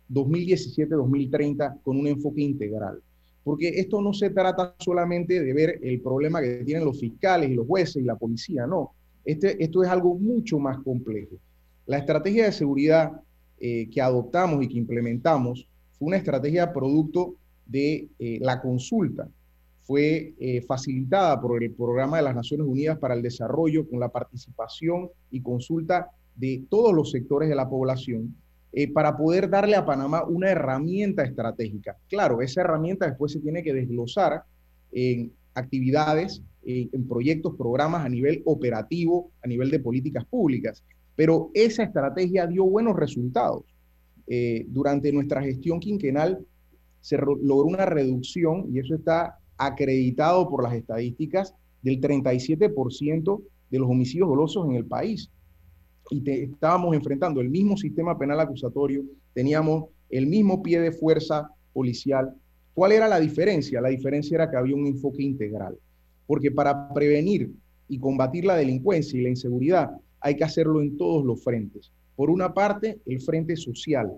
[0.10, 3.02] 2017-2030 con un enfoque integral
[3.48, 7.54] porque esto no se trata solamente de ver el problema que tienen los fiscales y
[7.54, 8.92] los jueces y la policía, no.
[9.24, 11.38] Este, esto es algo mucho más complejo.
[11.86, 13.22] La estrategia de seguridad
[13.58, 15.66] eh, que adoptamos y que implementamos
[15.98, 19.30] fue una estrategia producto de eh, la consulta.
[19.84, 24.10] Fue eh, facilitada por el Programa de las Naciones Unidas para el Desarrollo con la
[24.10, 28.36] participación y consulta de todos los sectores de la población
[28.80, 31.98] eh, para poder darle a Panamá una herramienta estratégica.
[32.08, 34.44] Claro, esa herramienta después se tiene que desglosar
[34.92, 40.84] en actividades, en proyectos, programas a nivel operativo, a nivel de políticas públicas,
[41.16, 43.64] pero esa estrategia dio buenos resultados.
[44.28, 46.46] Eh, durante nuestra gestión quinquenal
[47.02, 53.90] se logró una reducción, y eso está acreditado por las estadísticas, del 37% de los
[53.90, 55.32] homicidios dolosos en el país
[56.10, 59.04] y estábamos enfrentando el mismo sistema penal acusatorio,
[59.34, 62.34] teníamos el mismo pie de fuerza policial.
[62.74, 63.82] ¿Cuál era la diferencia?
[63.82, 65.78] La diferencia era que había un enfoque integral,
[66.26, 67.52] porque para prevenir
[67.88, 71.92] y combatir la delincuencia y la inseguridad hay que hacerlo en todos los frentes.
[72.16, 74.12] Por una parte, el frente social,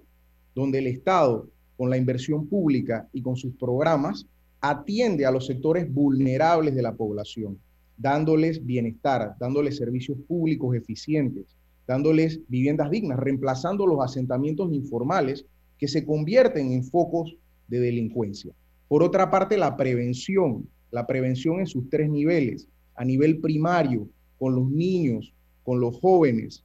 [0.55, 4.25] donde el Estado, con la inversión pública y con sus programas,
[4.61, 7.57] atiende a los sectores vulnerables de la población,
[7.97, 11.55] dándoles bienestar, dándoles servicios públicos eficientes,
[11.89, 15.47] dándoles viviendas dignas, reemplazando los asentamientos informales
[15.79, 17.35] que se convierten en focos
[17.67, 18.53] de delincuencia.
[18.87, 24.53] Por otra parte, la prevención, la prevención en sus tres niveles, a nivel primario, con
[24.53, 25.33] los niños,
[25.63, 26.63] con los jóvenes,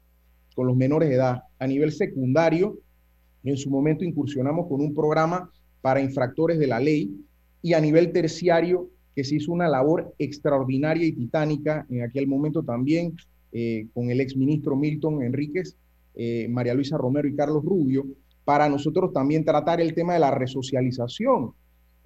[0.55, 2.79] con los menores de edad, a nivel secundario,
[3.45, 5.51] en su momento incursionamos con un programa
[5.81, 7.18] para infractores de la ley
[7.62, 12.62] y a nivel terciario, que se hizo una labor extraordinaria y titánica en aquel momento
[12.62, 13.14] también
[13.57, 15.77] eh, con el exministro Milton Enríquez,
[16.17, 18.05] eh, María Luisa Romero y Carlos Rubio,
[18.45, 21.53] para nosotros también tratar el tema de la resocialización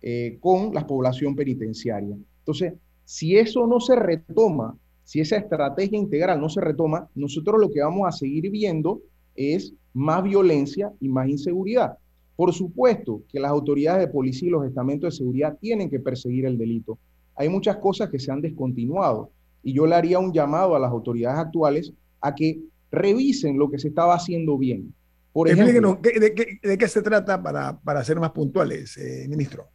[0.03, 2.19] eh, con la población penitenciaria.
[2.41, 2.75] Entonces,
[3.07, 7.81] si eso no se retoma, si esa estrategia integral no se retoma, nosotros lo que
[7.81, 9.01] vamos a seguir viendo
[9.35, 11.97] es más violencia y más inseguridad.
[12.37, 16.45] Por supuesto que las autoridades de policía y los estamentos de seguridad tienen que perseguir
[16.45, 16.99] el delito.
[17.35, 19.31] Hay muchas cosas que se han descontinuado
[19.63, 23.79] y yo le haría un llamado a las autoridades actuales a que revisen lo que
[23.79, 24.95] se estaba haciendo bien.
[25.33, 29.69] Por ejemplo, de, qué, se trata para, para ser más puntuales, eh, ministro?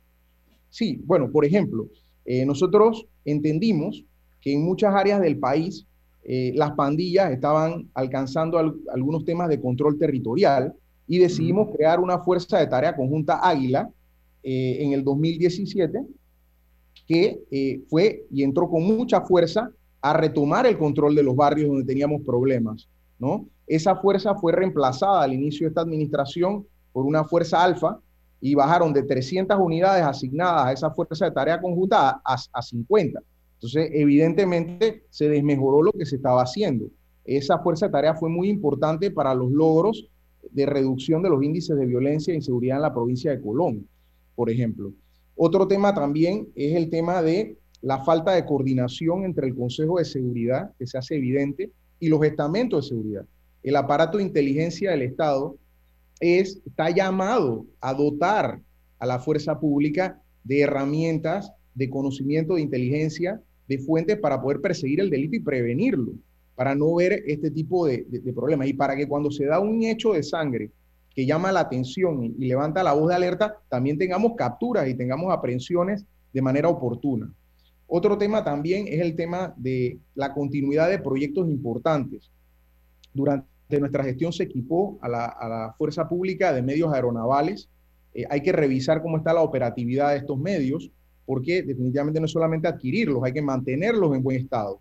[0.70, 1.88] Sí, bueno, por ejemplo,
[2.26, 4.04] eh, nosotros entendimos
[4.42, 5.86] que en muchas áreas del país
[6.24, 10.74] eh, las pandillas estaban alcanzando algunos temas de control territorial
[11.08, 13.90] y decidimos crear una fuerza de tarea conjunta Águila
[14.46, 16.02] en el 2017
[17.08, 19.72] que fue y entró con mucha fuerza
[20.02, 22.88] a retomar el control de los barrios donde teníamos problemas,
[23.20, 23.46] ¿no?
[23.66, 28.00] Esa fuerza fue reemplazada al inicio de esta administración por una fuerza alfa
[28.42, 33.22] y bajaron de 300 unidades asignadas a esa fuerza de tarea conjunta a, a 50.
[33.54, 36.88] Entonces, evidentemente, se desmejoró lo que se estaba haciendo.
[37.24, 40.10] Esa fuerza de tarea fue muy importante para los logros
[40.52, 43.88] de reducción de los índices de violencia e inseguridad en la provincia de Colón,
[44.36, 44.92] por ejemplo.
[45.36, 50.06] Otro tema también es el tema de la falta de coordinación entre el Consejo de
[50.06, 53.26] Seguridad, que se hace evidente, y los estamentos de seguridad.
[53.62, 55.56] El aparato de inteligencia del Estado
[56.20, 58.60] es, está llamado a dotar
[59.00, 65.00] a la fuerza pública de herramientas, de conocimiento, de inteligencia, de fuentes para poder perseguir
[65.00, 66.14] el delito y prevenirlo,
[66.56, 68.06] para no ver este tipo de,
[68.36, 70.70] problemas y para que cuando se da un hecho de sangre
[71.16, 75.32] que llama la atención y levanta la voz de alerta, también tengamos capturas y tengamos
[75.32, 77.32] aprehensiones de manera oportuna.
[77.88, 82.32] Otro tema también es el tema de la continuidad de proyectos importantes.
[83.14, 87.70] Durante nuestra gestión se equipó a la, Fuerza Pública de Medios Aeronavales.
[88.14, 90.90] Eh, hay que revisar cómo está la operatividad de estos medios,
[91.26, 94.80] porque definitivamente no es solamente adquirirlos, hay que mantenerlos en buen estado.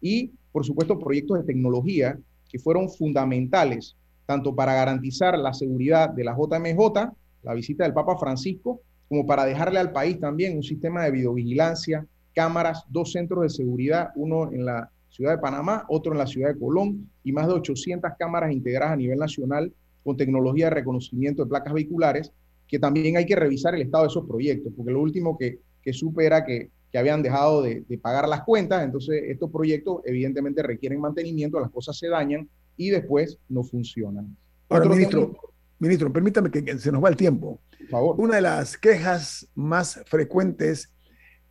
[0.00, 2.18] Y, por supuesto, proyectos de tecnología
[2.48, 3.96] que fueron fundamentales,
[4.26, 7.12] tanto para garantizar la seguridad de la JMJ,
[7.42, 12.06] la visita del Papa Francisco, como para dejarle al país también un sistema de videovigilancia,
[12.34, 16.54] cámaras, dos centros de seguridad, uno en la ciudad de Panamá, otro en la ciudad
[16.54, 21.44] de Colón, y más de 800 cámaras integradas a nivel nacional con tecnología de reconocimiento
[21.44, 22.32] de placas vehiculares,
[22.66, 25.58] que también hay que revisar el estado de esos proyectos, porque lo último que,
[25.92, 31.00] supe era que, que habían dejado de, pagar las cuentas, entonces estos proyectos evidentemente requieren
[31.00, 32.48] mantenimiento, las cosas se dañan
[32.86, 34.36] y después no funcionan.
[34.68, 35.36] Ahora, ministro,
[35.78, 37.60] ministro, permítame que, se nos va el tiempo.
[37.78, 38.20] Por favor.
[38.20, 40.92] Una de las quejas más frecuentes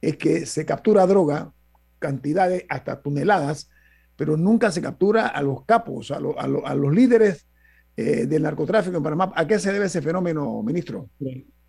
[0.02, 1.54] es que se captura droga,
[2.00, 3.70] cantidades hasta toneladas,
[4.18, 7.48] pero nunca se captura a los capos, a, los líderes
[7.96, 9.32] eh, del narcotráfico en Panamá.
[9.36, 11.10] ¿A qué se debe ese fenómeno, ministro?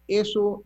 [0.08, 0.64] Eso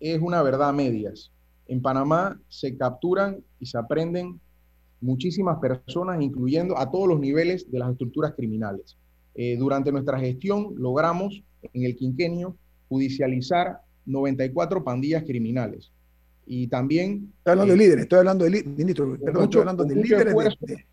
[0.00, 1.32] es una verdad a medias.
[1.66, 4.40] En Panamá se capturan y se aprenden
[5.00, 8.96] muchísimas personas, incluyendo a todos los niveles de las estructuras criminales.
[9.34, 11.42] Eh, durante nuestra gestión logramos
[11.72, 12.56] en el quinquenio
[12.88, 15.92] judicializar 94 pandillas criminales
[16.46, 17.32] y también...
[17.38, 20.34] Estoy hablando de eh, líderes, estoy hablando de ministro, perdón, estoy hablando de líderes.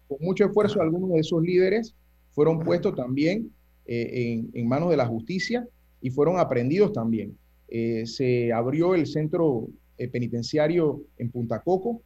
[0.08, 1.96] Con mucho esfuerzo, algunos de esos líderes
[2.34, 3.52] fueron puestos también
[3.86, 5.68] eh, en, manos de la justicia
[6.02, 7.38] y fueron aprendidos también.
[7.68, 9.68] Se abrió el centro
[10.12, 12.02] penitenciario en Punta Coco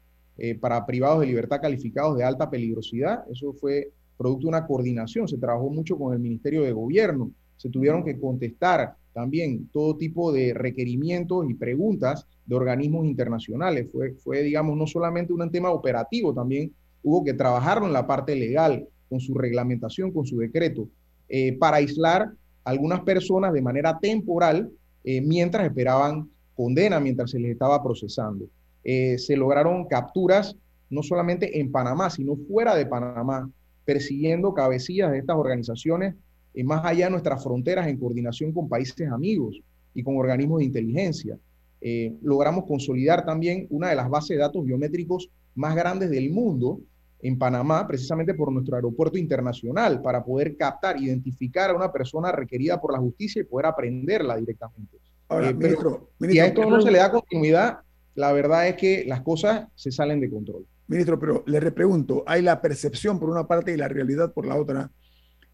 [0.59, 3.23] para privados de libertad calificados de alta peligrosidad.
[3.31, 5.27] Eso fue producto de una coordinación.
[5.27, 7.31] Se trabajó mucho con el Ministerio de Gobierno.
[7.57, 13.87] Se tuvieron que contestar también todo tipo de requerimientos y preguntas de organismos internacionales.
[13.91, 16.71] Fue, fue, digamos, no solamente un tema operativo, también
[17.03, 20.87] hubo que trabajarlo en la parte legal, con su reglamentación, con su decreto,
[21.27, 22.31] eh, para aislar
[22.63, 24.69] a algunas personas de manera temporal
[25.03, 28.45] eh, mientras esperaban condena, mientras se les estaba procesando.
[28.83, 30.55] Eh, se lograron capturas
[30.89, 33.49] no solamente en Panamá, sino fuera de Panamá,
[33.85, 36.15] persiguiendo cabecillas de estas organizaciones
[36.53, 39.61] y más allá de nuestras fronteras en coordinación con países amigos
[39.93, 41.37] y con organismos de inteligencia.
[41.81, 46.79] Eh, logramos consolidar también una de las bases de datos biométricos más grandes del mundo
[47.21, 52.79] en Panamá, precisamente por nuestro aeropuerto internacional, para poder captar, identificar a una persona requerida
[52.79, 54.97] por la justicia y poder aprenderla directamente.
[55.27, 57.79] Ahora, Eh, pero ministro, si a esto no se le da continuidad,
[58.19, 60.65] la verdad es que las cosas se salen de control.
[60.87, 64.55] Ministro, pero le repregunto, hay la percepción por una parte y la realidad por la
[64.57, 64.91] otra,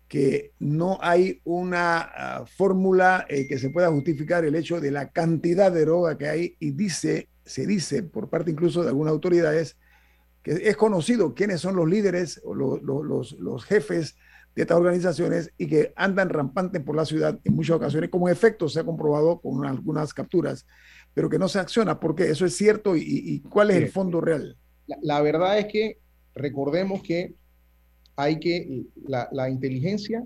[0.08, 5.10] que no hay una ah, fórmula eh, que se pueda justificar el hecho de la
[5.10, 9.78] cantidad de droga que hay y dice, se dice por parte incluso de algunas autoridades
[10.44, 14.16] que es conocido quiénes son los líderes o lo- lo- los, los jefes
[14.56, 18.10] de estas organizaciones y que andan rampantes por la ciudad en muchas ocasiones.
[18.10, 20.66] Como efecto se ha comprobado con algunas capturas,
[21.16, 22.00] pero que no se acciona.
[22.00, 22.30] ¿Por qué?
[22.30, 22.96] ¿Eso es cierto?
[22.96, 24.56] ¿Y, y cuál es el fondo real?
[24.86, 25.98] La, la verdad es que
[26.36, 27.34] recordemos que
[28.16, 30.24] hay que, la, la inteligencia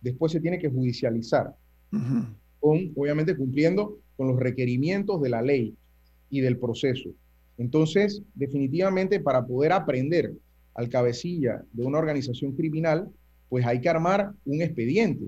[0.00, 1.54] después se tiene que judicializar,
[2.60, 5.74] con, obviamente cumpliendo con los requerimientos de la ley
[6.28, 7.10] y del proceso.
[7.56, 10.32] Entonces, definitivamente para poder aprender
[10.74, 13.08] al cabecilla de una organización criminal,
[13.48, 15.26] pues hay que armar un expediente,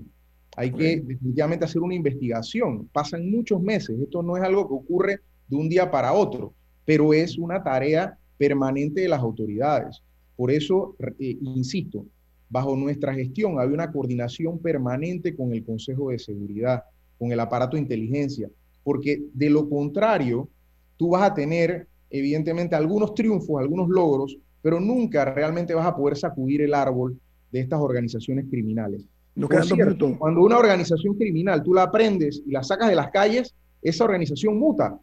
[0.57, 2.89] hay que definitivamente hacer una investigación.
[2.91, 6.51] Pasan muchos meses, esto no es algo que ocurre de un día para otro,
[6.83, 10.01] pero es una tarea permanente de las autoridades.
[10.35, 12.07] Por eso, eh, insisto,
[12.49, 16.83] bajo nuestra gestión hay una coordinación permanente con el Consejo de Seguridad,
[17.19, 18.49] con el aparato de inteligencia,
[18.83, 20.49] porque de lo contrario,
[20.97, 26.17] tú vas a tener evidentemente algunos triunfos, algunos logros, pero nunca realmente vas a poder
[26.17, 27.19] sacudir el árbol
[27.51, 29.03] de estas organizaciones criminales.
[29.37, 30.19] Nos quedan dos cierto, minutos.
[30.19, 34.57] Cuando una organización criminal tú la aprendes y la sacas de las calles, esa organización
[34.57, 34.99] muta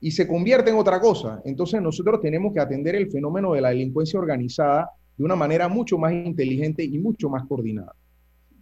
[0.00, 1.40] y se convierte en otra cosa.
[1.44, 5.96] Entonces nosotros tenemos que atender el fenómeno de la delincuencia organizada de una manera mucho
[5.96, 7.94] más inteligente y mucho más coordinada.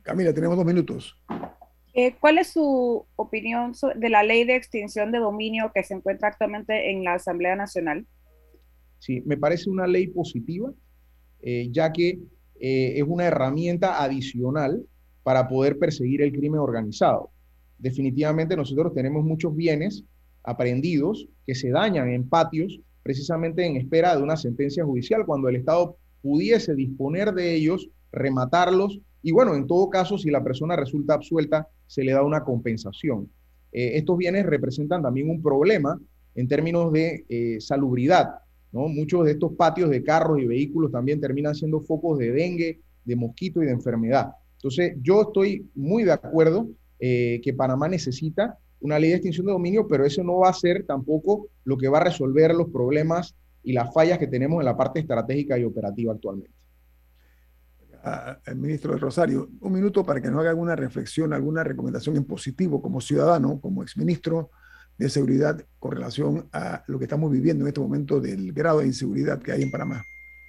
[0.03, 1.17] Camila, tenemos dos minutos.
[1.95, 5.95] Eh, ¿Cuál es su opinión so- de la ley de extinción de dominio que se
[5.95, 8.07] encuentra actualmente en la Asamblea Nacional?
[8.99, 10.71] Sí, me parece una ley positiva,
[11.41, 12.19] eh, ya que
[12.61, 14.85] eh, es una herramienta adicional
[15.23, 17.31] para poder perseguir el crimen organizado.
[17.79, 20.05] Definitivamente nosotros tenemos muchos bienes
[20.45, 25.57] aprendidos que se dañan en patios precisamente en espera de una sentencia judicial, cuando el
[25.57, 31.15] Estado pudiese disponer de ellos, rematarlos y bueno, en todo caso, si la persona resulta
[31.15, 33.31] absuelta, se le da una compensación.
[33.71, 35.99] Eh, estos bienes representan también un problema
[36.35, 38.31] en términos de eh, salubridad,
[38.73, 43.17] Muchos de estos patios de carros y vehículos también terminan siendo focos de dengue, de
[43.17, 44.33] mosquito y de enfermedad.
[44.57, 46.69] Entonces, yo estoy muy de acuerdo
[46.99, 50.55] eh, que Panamá necesita una ley de extinción de dominio, pero eso no va a
[50.55, 54.65] ser tampoco lo que va a resolver los problemas y las fallas que tenemos en
[54.65, 56.53] la parte estratégica y operativa actualmente.
[58.05, 62.17] a- al ministro del Rosario, un minuto para que nos haga alguna reflexión, alguna recomendación
[62.17, 64.51] en positivo como ciudadano, como exministro
[65.03, 68.87] de Seguridad con relación a lo que estamos viviendo en este momento del grado de
[68.87, 70.03] inseguridad que hay en Panamá.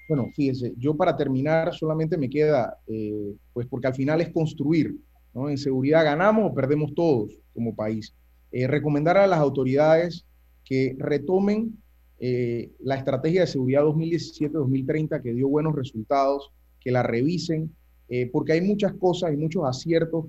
[0.08, 4.96] Bueno, fíjese, yo para terminar solamente me queda, eh, pues porque al final es construir,
[5.34, 5.50] ¿no?
[5.50, 8.14] En seguridad ganamos o perdemos todos como país.
[8.52, 10.26] Eh, recomendar a las autoridades
[10.64, 11.78] que retomen
[12.20, 17.76] eh, la estrategia de seguridad 2017-2030 que dio buenos resultados, que la revisen,
[18.10, 20.28] eh, porque hay muchas cosas y muchos aciertos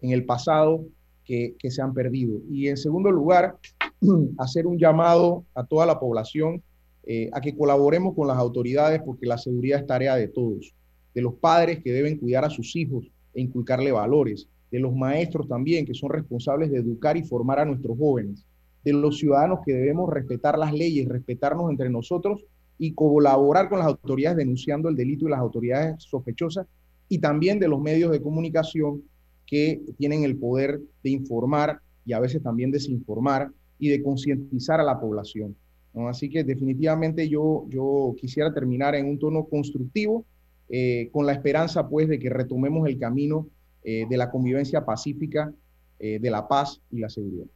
[0.00, 0.86] en el pasado
[1.26, 2.40] que, se han perdido.
[2.48, 3.56] Y en segundo lugar,
[4.38, 6.62] hacer un llamado a toda la población
[7.04, 10.74] eh, a que colaboremos con las autoridades porque la seguridad es tarea de todos,
[11.14, 15.48] de los padres que deben cuidar a sus hijos e inculcarle valores, de los maestros
[15.48, 18.44] también que son responsables de educar y formar a nuestros jóvenes,
[18.84, 22.44] de los ciudadanos que debemos respetar las leyes, respetarnos entre nosotros
[22.78, 26.66] y colaborar con las autoridades denunciando el delito y las autoridades sospechosas
[27.08, 29.02] y también de los medios de comunicación
[29.46, 34.84] que tienen el poder de informar y a veces también desinformar y de concientizar a
[34.84, 35.56] la población.
[35.94, 36.08] ¿no?
[36.08, 40.24] Así que definitivamente yo, yo quisiera terminar en un tono constructivo,
[40.68, 43.48] eh, con la esperanza pues de que retomemos el camino
[43.84, 45.52] eh, de la convivencia pacífica,
[45.98, 47.46] eh, de la paz y la seguridad.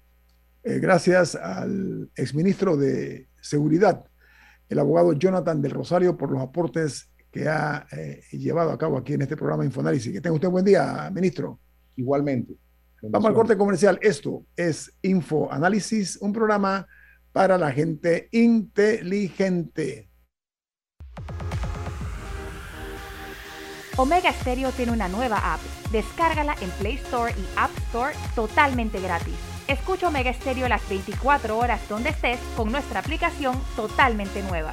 [0.63, 4.05] Eh, gracias al exministro de Seguridad,
[4.69, 9.13] el abogado Jonathan del Rosario, por los aportes que ha eh, llevado a cabo aquí
[9.13, 10.13] en este programa Infoanálisis.
[10.13, 11.59] Que tenga usted buen día, ministro.
[12.01, 12.57] Igualmente.
[13.03, 13.99] Vamos al corte comercial.
[14.01, 16.87] Esto es Infoanálisis, un programa
[17.31, 20.09] para la gente inteligente.
[23.99, 25.61] Omega Stereo tiene una nueva app.
[25.93, 29.35] Descárgala en Play Store y App Store totalmente gratis.
[29.69, 34.73] Escucha Omega Stereo las 24 horas donde estés con nuestra aplicación totalmente nueva.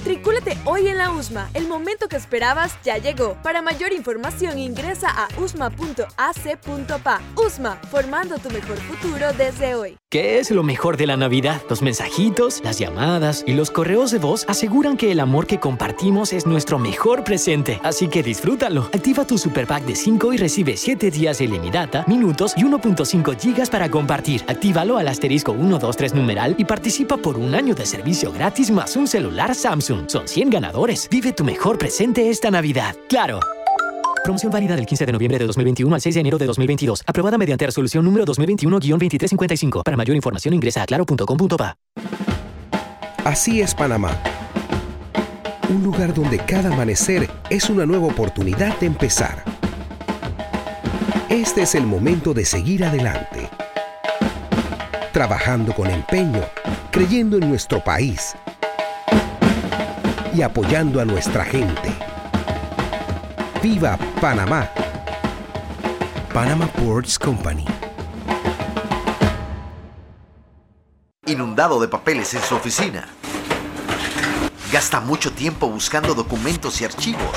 [0.00, 1.50] Matricúlate hoy en la USMA.
[1.52, 3.34] El momento que esperabas ya llegó.
[3.42, 7.20] Para mayor información ingresa a usma.ac.pa.
[7.36, 9.98] USMA, formando tu mejor futuro desde hoy.
[10.08, 11.60] ¿Qué es lo mejor de la Navidad?
[11.68, 16.32] Los mensajitos, las llamadas y los correos de voz aseguran que el amor que compartimos
[16.32, 17.78] es nuestro mejor presente.
[17.84, 18.88] Así que disfrútalo.
[18.94, 23.38] Activa tu super pack de 5 y recibe 7 días de ilimitada, minutos y 1.5
[23.38, 24.42] gigas para compartir.
[24.48, 29.06] Actívalo al asterisco 123 numeral y participa por un año de servicio gratis más un
[29.06, 29.89] celular Samsung.
[30.06, 31.08] Son 100 ganadores.
[31.10, 32.94] Vive tu mejor presente esta Navidad.
[33.08, 33.40] ¡Claro!
[34.22, 37.02] Promoción válida del 15 de noviembre de 2021 al 6 de enero de 2022.
[37.06, 39.82] Aprobada mediante resolución número 2021-2355.
[39.82, 41.76] Para mayor información ingresa a claro.com.pa.
[43.24, 44.16] Así es Panamá.
[45.68, 49.42] Un lugar donde cada amanecer es una nueva oportunidad de empezar.
[51.28, 53.48] Este es el momento de seguir adelante.
[55.12, 56.44] Trabajando con empeño,
[56.92, 58.36] creyendo en nuestro país
[60.34, 61.92] y apoyando a nuestra gente.
[63.62, 64.68] ¡Viva Panamá!
[66.32, 67.64] Panama Ports Company.
[71.26, 73.08] Inundado de papeles en su oficina.
[74.72, 77.36] Gasta mucho tiempo buscando documentos y archivos.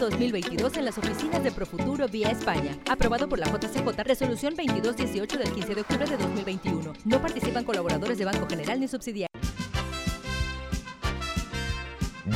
[0.09, 2.77] 2022 en las oficinas de Profuturo vía España.
[2.89, 6.93] Aprobado por la JCJ Resolución 2218 del 15 de octubre de 2021.
[7.05, 9.29] No participan colaboradores de Banco General ni subsidiarios.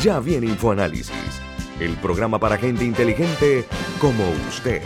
[0.03, 1.11] Ya viene InfoAnálisis,
[1.80, 3.66] el programa para gente inteligente
[3.99, 4.84] como usted.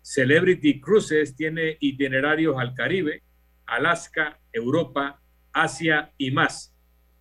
[0.01, 3.21] Celebrity Cruises tiene itinerarios al Caribe,
[3.65, 5.21] Alaska, Europa,
[5.53, 6.73] Asia y más.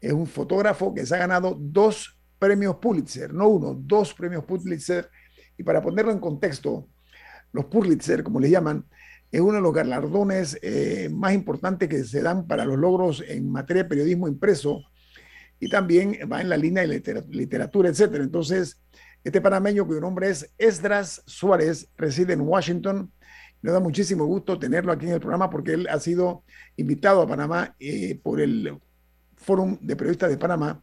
[0.00, 5.10] Es un fotógrafo que se ha ganado dos premios Pulitzer, no uno, dos premios Pulitzer.
[5.56, 6.88] Y para ponerlo en contexto,
[7.52, 8.84] los Pulitzer, como les llaman,
[9.30, 13.50] es uno de los galardones eh, más importantes que se dan para los logros en
[13.50, 14.82] materia de periodismo impreso
[15.60, 18.22] y también va en la línea de literatura, etcétera.
[18.24, 18.80] Entonces,
[19.24, 23.12] este panameño cuyo nombre es Esdras Suárez reside en Washington.
[23.60, 26.44] Me da muchísimo gusto tenerlo aquí en el programa porque él ha sido
[26.76, 28.78] invitado a Panamá eh, por el
[29.36, 30.82] Fórum de Periodistas de Panamá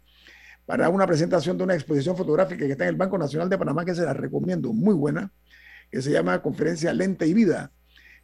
[0.65, 3.85] para una presentación de una exposición fotográfica que está en el Banco Nacional de Panamá,
[3.85, 5.31] que se la recomiendo, muy buena,
[5.91, 7.71] que se llama Conferencia Lente y Vida.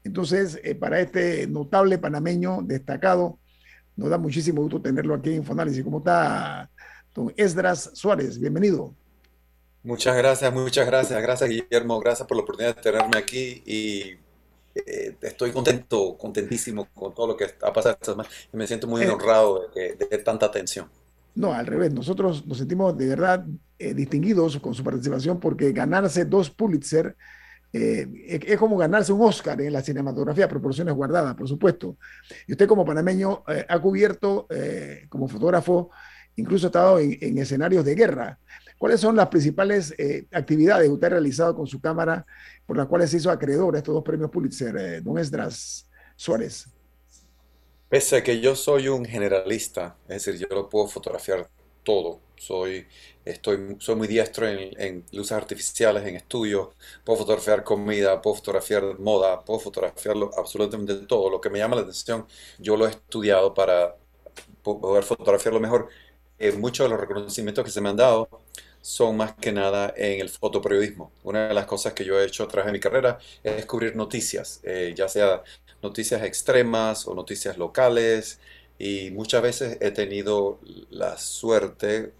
[0.04, 3.40] Entonces, eh, para este notable panameño destacado,
[3.96, 5.84] nos da muchísimo gusto tenerlo aquí en Infoanálisis.
[5.84, 6.70] ¿Cómo está
[7.14, 8.40] don Esdras Suárez?
[8.40, 8.96] Bienvenido.
[9.84, 11.22] Muchas gracias, muchas gracias.
[11.22, 12.00] Gracias, Guillermo.
[12.00, 14.18] Gracias por la oportunidad de tenerme aquí y
[14.76, 17.98] eh, estoy contento, contentísimo con todo lo que ha pasado
[18.54, 20.88] y me siento muy eh, honrado de, tanta atención.
[21.36, 21.94] No, al revés.
[21.94, 23.46] Nosotros nos sentimos de verdad
[23.80, 27.16] distinguidos con su participación porque ganarse dos Pulitzer
[27.74, 31.98] eh, es como ganarse un Oscar en la cinematografía, proporciones guardadas, por supuesto.
[32.48, 35.90] Y usted como panameño eh, ha cubierto eh, como fotógrafo,
[36.36, 38.40] incluso ha estado en, escenarios de guerra.
[38.78, 39.94] ¿Cuáles son las principales
[40.32, 42.26] actividades que usted ha realizado con su cámara
[42.72, 46.70] por las cuales se hizo acreedor a estos dos premios Pulitzer, don Esdras Suárez?
[47.90, 51.50] Pese a que yo soy un generalista, es decir, yo lo puedo fotografiar
[51.84, 52.22] todo.
[52.38, 52.88] Soy,
[53.26, 56.70] estoy, soy muy diestro en, luces artificiales, en estudios.
[57.04, 61.30] Puedo fotografiar comida, puedo fotografiar moda, puedo fotografiarlo absolutamente todo.
[61.30, 62.26] Lo que me llama la atención,
[62.58, 63.98] yo lo he estudiado para
[64.64, 65.90] poder fotografiarlo mejor.
[66.40, 68.30] Eh, muchos de los reconocimientos que se me han dado
[68.82, 71.12] son más que nada en el fotoperiodismo.
[71.24, 73.96] Una de las cosas que yo he hecho a través de mi carrera es descubrir
[73.96, 75.44] noticias, eh, ya sea
[75.82, 78.40] noticias extremas o noticias locales,
[78.78, 80.60] y muchas veces he tenido
[80.90, 82.14] la suerte,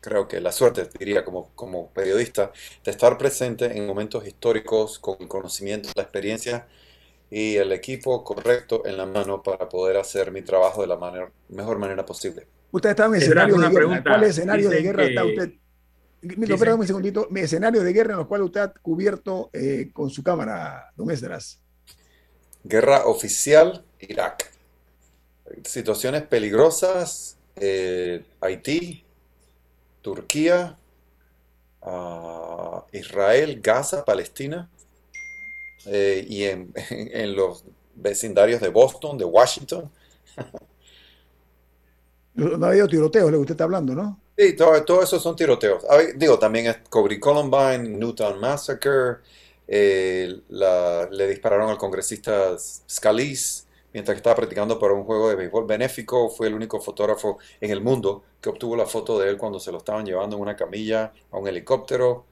[0.00, 2.50] creo que la suerte, diría como, como periodista,
[2.82, 6.66] de estar presente en momentos históricos con el conocimiento, la experiencia
[7.30, 11.30] y el equipo correcto en la mano para poder hacer mi trabajo de la manera,
[11.50, 12.46] mejor manera posible.
[12.70, 14.02] Usted está en escenario de guerra.
[14.02, 15.52] ¿Cuál escenario de guerra está usted?
[16.22, 17.28] Un segundito.
[17.30, 21.10] Mi escenario de guerra en los cuales usted ha cubierto eh, con su cámara, don
[21.10, 21.60] Esdras.
[22.64, 24.58] Guerra oficial, Irak
[25.64, 29.04] situaciones peligrosas, eh, Haití,
[30.02, 30.78] Turquía,
[31.82, 34.70] ah, Israel, Gaza, Palestina,
[35.86, 36.72] eh, y en,
[37.36, 37.64] los
[37.94, 39.90] vecindarios de Boston, de Washington.
[42.38, 44.20] No ha habido tiroteos, lo que usted está hablando, ¿no?
[44.36, 45.84] Sí, todo, eso son tiroteos.
[46.14, 49.16] Digo, también es Cobry Columbine, Newtown Massacre,
[49.66, 56.30] eh, le dispararon al congresista Scalise, mientras estaba practicando para un juego de béisbol benéfico.
[56.30, 59.72] Fue el único fotógrafo en el mundo que obtuvo la foto de él cuando se
[59.72, 62.24] lo estaban llevando en una camilla a un helicóptero.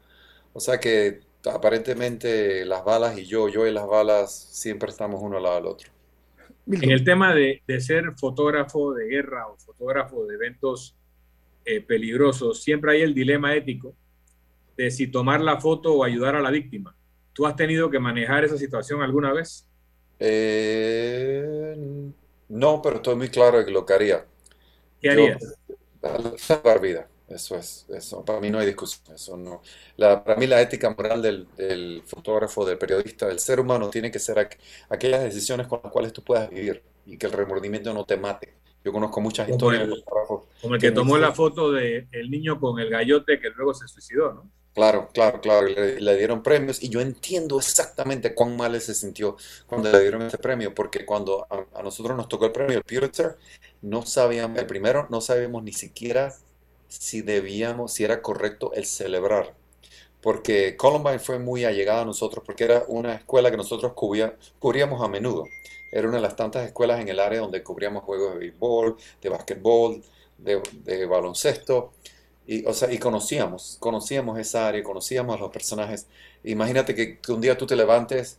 [0.52, 5.38] O sea que aparentemente las balas y yo, yo y las balas siempre estamos uno
[5.38, 5.95] al lado del otro.
[6.70, 10.96] En el tema de, ser fotógrafo de guerra o fotógrafo de eventos
[11.64, 13.94] eh, peligrosos, siempre hay el dilema ético
[14.76, 16.96] de si tomar la foto o ayudar a la víctima.
[17.32, 19.68] ¿Tú has tenido que manejar esa situación alguna vez?
[20.18, 21.76] Eh,
[22.48, 24.26] no, pero estoy muy claro de lo que haría.
[25.00, 25.56] ¿Qué harías?
[26.36, 27.08] salvar vida.
[27.28, 28.24] Eso es, eso.
[28.24, 29.14] Para mí no hay discusión.
[29.14, 29.62] Eso no.
[29.96, 34.18] La, para mí la ética moral del, fotógrafo, del periodista, del ser humano tiene que
[34.18, 34.48] ser
[34.88, 38.54] aquellas decisiones con las cuales tú puedas vivir y que el remordimiento no te mate.
[38.84, 40.04] Yo conozco muchas historias de
[40.62, 44.32] Como el que, tomó la foto del niño con el gallote que luego se suicidó,
[44.32, 44.50] ¿no?
[44.76, 49.90] Claro, claro, claro, le, dieron premios y yo entiendo exactamente cuán mal se sintió cuando
[49.90, 53.38] le dieron este premio, porque cuando a, nosotros nos tocó el premio, el Pulitzer,
[53.80, 56.34] no sabíamos, el primero, no sabíamos ni siquiera
[56.98, 59.54] si debíamos, si era correcto el celebrar,
[60.26, 65.08] porque Columbine fue muy allegada a nosotros, porque era una escuela que nosotros cubríamos a
[65.08, 65.44] menudo.
[65.92, 69.28] Era una de las tantas escuelas en el área donde cubríamos juegos de béisbol, de
[69.28, 70.02] básquetbol,
[70.38, 71.92] de, baloncesto.
[72.44, 76.06] Y, o sea, y conocíamos, conocíamos esa área, conocíamos a los personajes.
[76.42, 78.38] Imagínate que, un día tú te levantes,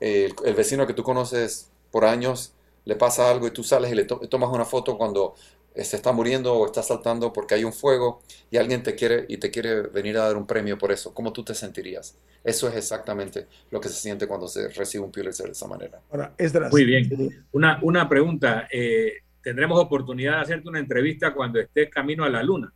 [0.00, 2.52] el, vecino que tú conoces por años,
[2.84, 6.12] le pasa algo y tú sales y le tomas una foto cuando eh, se está
[6.12, 9.82] muriendo o está saltando porque hay un fuego y alguien te quiere y te quiere
[9.82, 11.14] venir a dar un premio por eso.
[11.14, 12.16] ¿Cómo tú te sentirías?
[12.44, 16.00] Eso es exactamente lo que se siente cuando se recibe un Pulitzer de esa manera.
[16.10, 16.34] Ahora,
[16.70, 17.44] Muy bien.
[17.52, 18.68] Una, una pregunta.
[18.70, 19.12] Eh,
[19.42, 22.72] ¿Tendremos oportunidad de hacerte una entrevista cuando estés camino a la luna?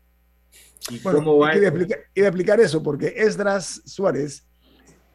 [0.91, 1.57] ¿Y cómo va?
[1.57, 4.47] Iba a, explicar, eso porque Esdras Suárez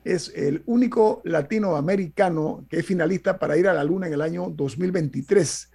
[0.03, 4.49] es el único latinoamericano que es finalista para ir a la Luna en el año
[4.49, 5.70] 2023.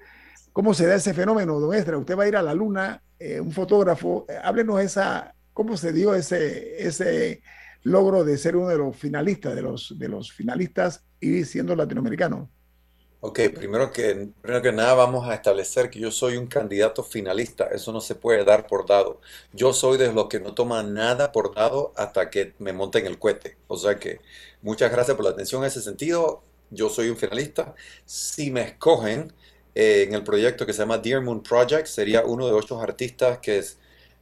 [0.57, 2.01] ¿Cómo se da ese fenómeno, don Esdras?
[2.01, 5.93] Usted va a ir a la Luna, eh, un fotógrafo, eh, háblenos esa ¿Cómo se
[5.93, 7.43] dio ese, ese
[7.83, 12.49] logro de ser uno de los finalistas, de los, de los finalistas y siendo latinoamericano?
[13.21, 17.67] Ok, primero que, primero que nada vamos a establecer que yo soy un candidato finalista.
[17.67, 19.21] Eso no se puede dar por dado.
[19.53, 23.19] Yo soy de los que no toman nada por dado hasta que me monten el
[23.19, 23.59] cohete.
[23.69, 24.21] O sea que
[24.63, 26.43] muchas gracias por la atención en ese sentido.
[26.71, 27.75] Yo soy un finalista.
[28.07, 29.35] Si me escogen
[29.77, 33.41] eh, en el proyecto que se llama Dear Moon Project, sería uno de ocho artistas
[33.41, 33.63] que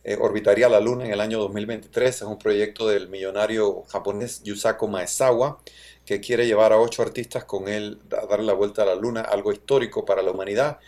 [0.02, 2.16] eh, orbitaría la Luna en el año 2023.
[2.16, 5.60] Es un proyecto del millonario japonés Yusaku Maezawa
[6.04, 9.20] que quiere llevar a ocho artistas con él a darle la vuelta a la luna,
[9.20, 10.78] algo histórico para la humanidad.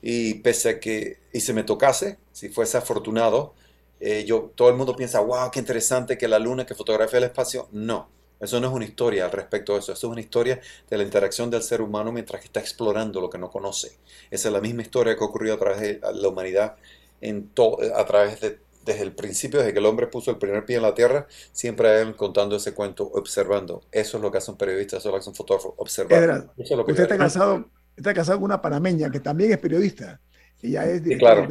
[0.00, 3.54] Y pese a que, y se me tocase, si fuese afortunado,
[4.00, 7.24] eh, yo, todo el mundo piensa, wow, qué interesante que la luna, que fotografía el
[7.24, 7.68] espacio.
[7.72, 8.08] No,
[8.40, 9.92] eso no es una historia al respecto de eso.
[9.92, 10.60] Eso es una historia
[10.90, 13.96] de la interacción del ser humano mientras que está explorando lo que no conoce.
[14.30, 16.76] Esa es la misma historia que ha ocurrido a través de la humanidad
[17.20, 17.50] en
[17.94, 20.82] a través de desde el principio, desde que el hombre puso el primer pie en
[20.82, 23.82] la tierra, siempre hay alguien contando ese cuento, observando.
[23.90, 26.50] Eso es lo que hace un periodista, eso es lo que hace un fotógrafo, observar.
[26.58, 30.20] usted está casado, está casado con una panameña que también es periodista.
[30.64, 31.46] Ella es sí, claro.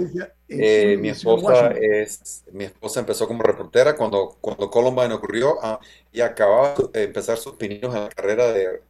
[0.50, 5.80] Eh, mi esposa es, mi esposa empezó como reportera cuando, cuando Columbine ocurrió ah,
[6.12, 8.82] y acababa de empezar sus pininos en la carrera de,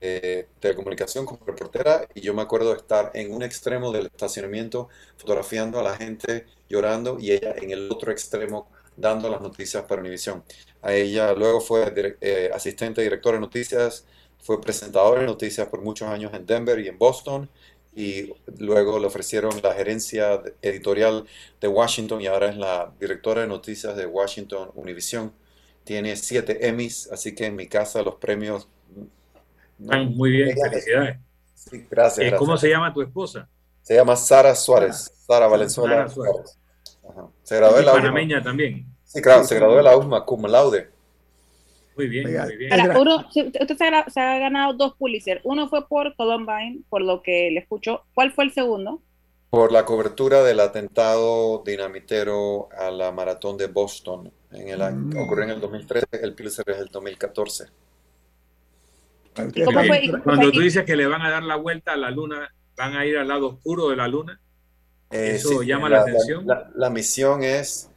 [0.00, 4.88] de telecomunicación como reportera y yo me acuerdo de estar en un extremo del estacionamiento
[5.16, 10.00] fotografiando a la gente llorando y ella en el otro extremo dando las noticias para
[10.02, 10.44] Univision.
[10.82, 14.06] A ella luego fue eh, asistente directora de noticias,
[14.38, 17.48] fue presentadora de noticias por muchos años en Denver y en Boston
[17.96, 21.24] y luego le ofrecieron la gerencia editorial
[21.60, 25.32] de Washington y ahora es la directora de noticias de Washington Univision.
[25.84, 28.68] Tiene siete Emmys, así que en mi casa los premios...
[29.78, 31.18] muy bien, felicidades.
[31.54, 33.48] Sí, gracias, eh, ¿Cómo se llama tu esposa?
[33.82, 36.58] Se llama Sara Suárez, Sara Valenzuela Suárez.
[37.42, 38.86] Se graduó de la panameña también.
[39.04, 40.90] Sí, claro, se graduó de la USMA cum laude.
[41.96, 42.72] Muy bien, muy bien.
[42.72, 45.40] usted se ha, ganado dos Pulitzer.
[45.44, 48.02] Uno fue por Columbine, por lo que le escucho.
[48.14, 49.00] ¿Cuál fue el segundo?
[49.50, 54.32] Por la cobertura del atentado dinamitero a la maratón de Boston.
[54.50, 55.16] En el mm.
[55.18, 57.66] Ocurrió en el 2013, el Pulitzer es el 2014.
[59.34, 63.04] Cuando tú dices que le van a dar la vuelta a la luna, ¿van a
[63.04, 64.40] ir al lado oscuro de la luna?
[65.10, 66.46] Eh, Eso llama la, atención.
[66.74, 67.90] La, misión es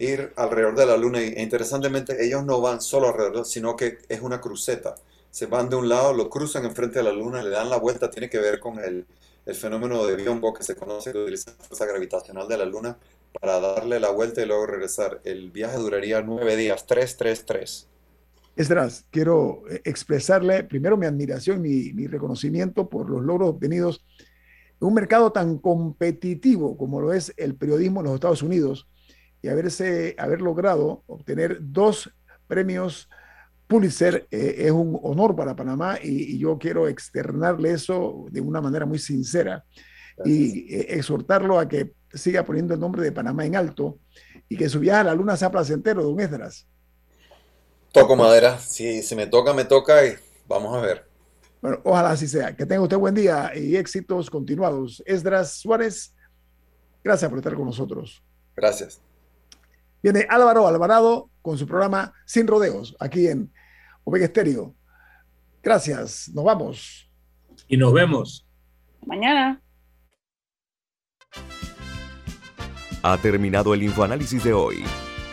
[0.00, 4.22] ir alrededor de la Luna e interesantemente ellos no van solo alrededor, sino que es
[4.22, 4.94] una cruceta.
[5.30, 8.10] Se van de un lado, lo cruzan enfrente de la Luna, le dan la vuelta,
[8.10, 9.06] tiene que ver con el,
[9.44, 12.96] el fenómeno de Biombo que se conoce, que utiliza la fuerza gravitacional de la Luna
[13.38, 15.20] para darle la vuelta y luego regresar.
[15.22, 17.86] El viaje duraría nueve días, tres, tres, tres.
[18.56, 24.02] Esdras, quiero eh, expresarle primero mi admiración y mi reconocimiento por los logros obtenidos
[24.80, 28.88] un mercado tan competitivo como lo es el periodismo en los Estados Unidos
[29.42, 32.10] y haberse, haber logrado obtener dos
[32.46, 33.08] premios
[33.70, 38.84] Pulitzer eh, es un honor para Panamá y, yo quiero externarle eso de una manera
[38.84, 39.64] muy sincera
[40.24, 43.98] y eh, exhortarlo a que siga poniendo el nombre de Panamá en alto
[44.48, 46.66] y que su viaje a la luna sea placentero, don Esdras.
[47.92, 50.14] Toco madera, si, si me toca, me toca y
[50.48, 51.06] vamos a ver.
[51.62, 52.56] Bueno, ojalá así sea.
[52.56, 55.00] Que tenga usted buen día y éxitos continuados.
[55.06, 56.12] Esdras Suárez,
[57.04, 58.20] gracias por estar con nosotros.
[58.56, 59.00] Gracias.
[60.02, 63.52] Viene Álvaro Alvarado con su programa Sin Rodeos, aquí en
[64.04, 64.74] Omega Estéreo.
[65.62, 67.10] Gracias, nos vamos.
[67.68, 68.46] Y nos vemos.
[69.06, 69.62] Mañana.
[73.02, 74.84] Ha terminado el infoanálisis de hoy.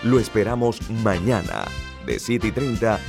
[0.04, 1.66] Lo esperamos mañana,
[2.06, 3.00] de 7 y 30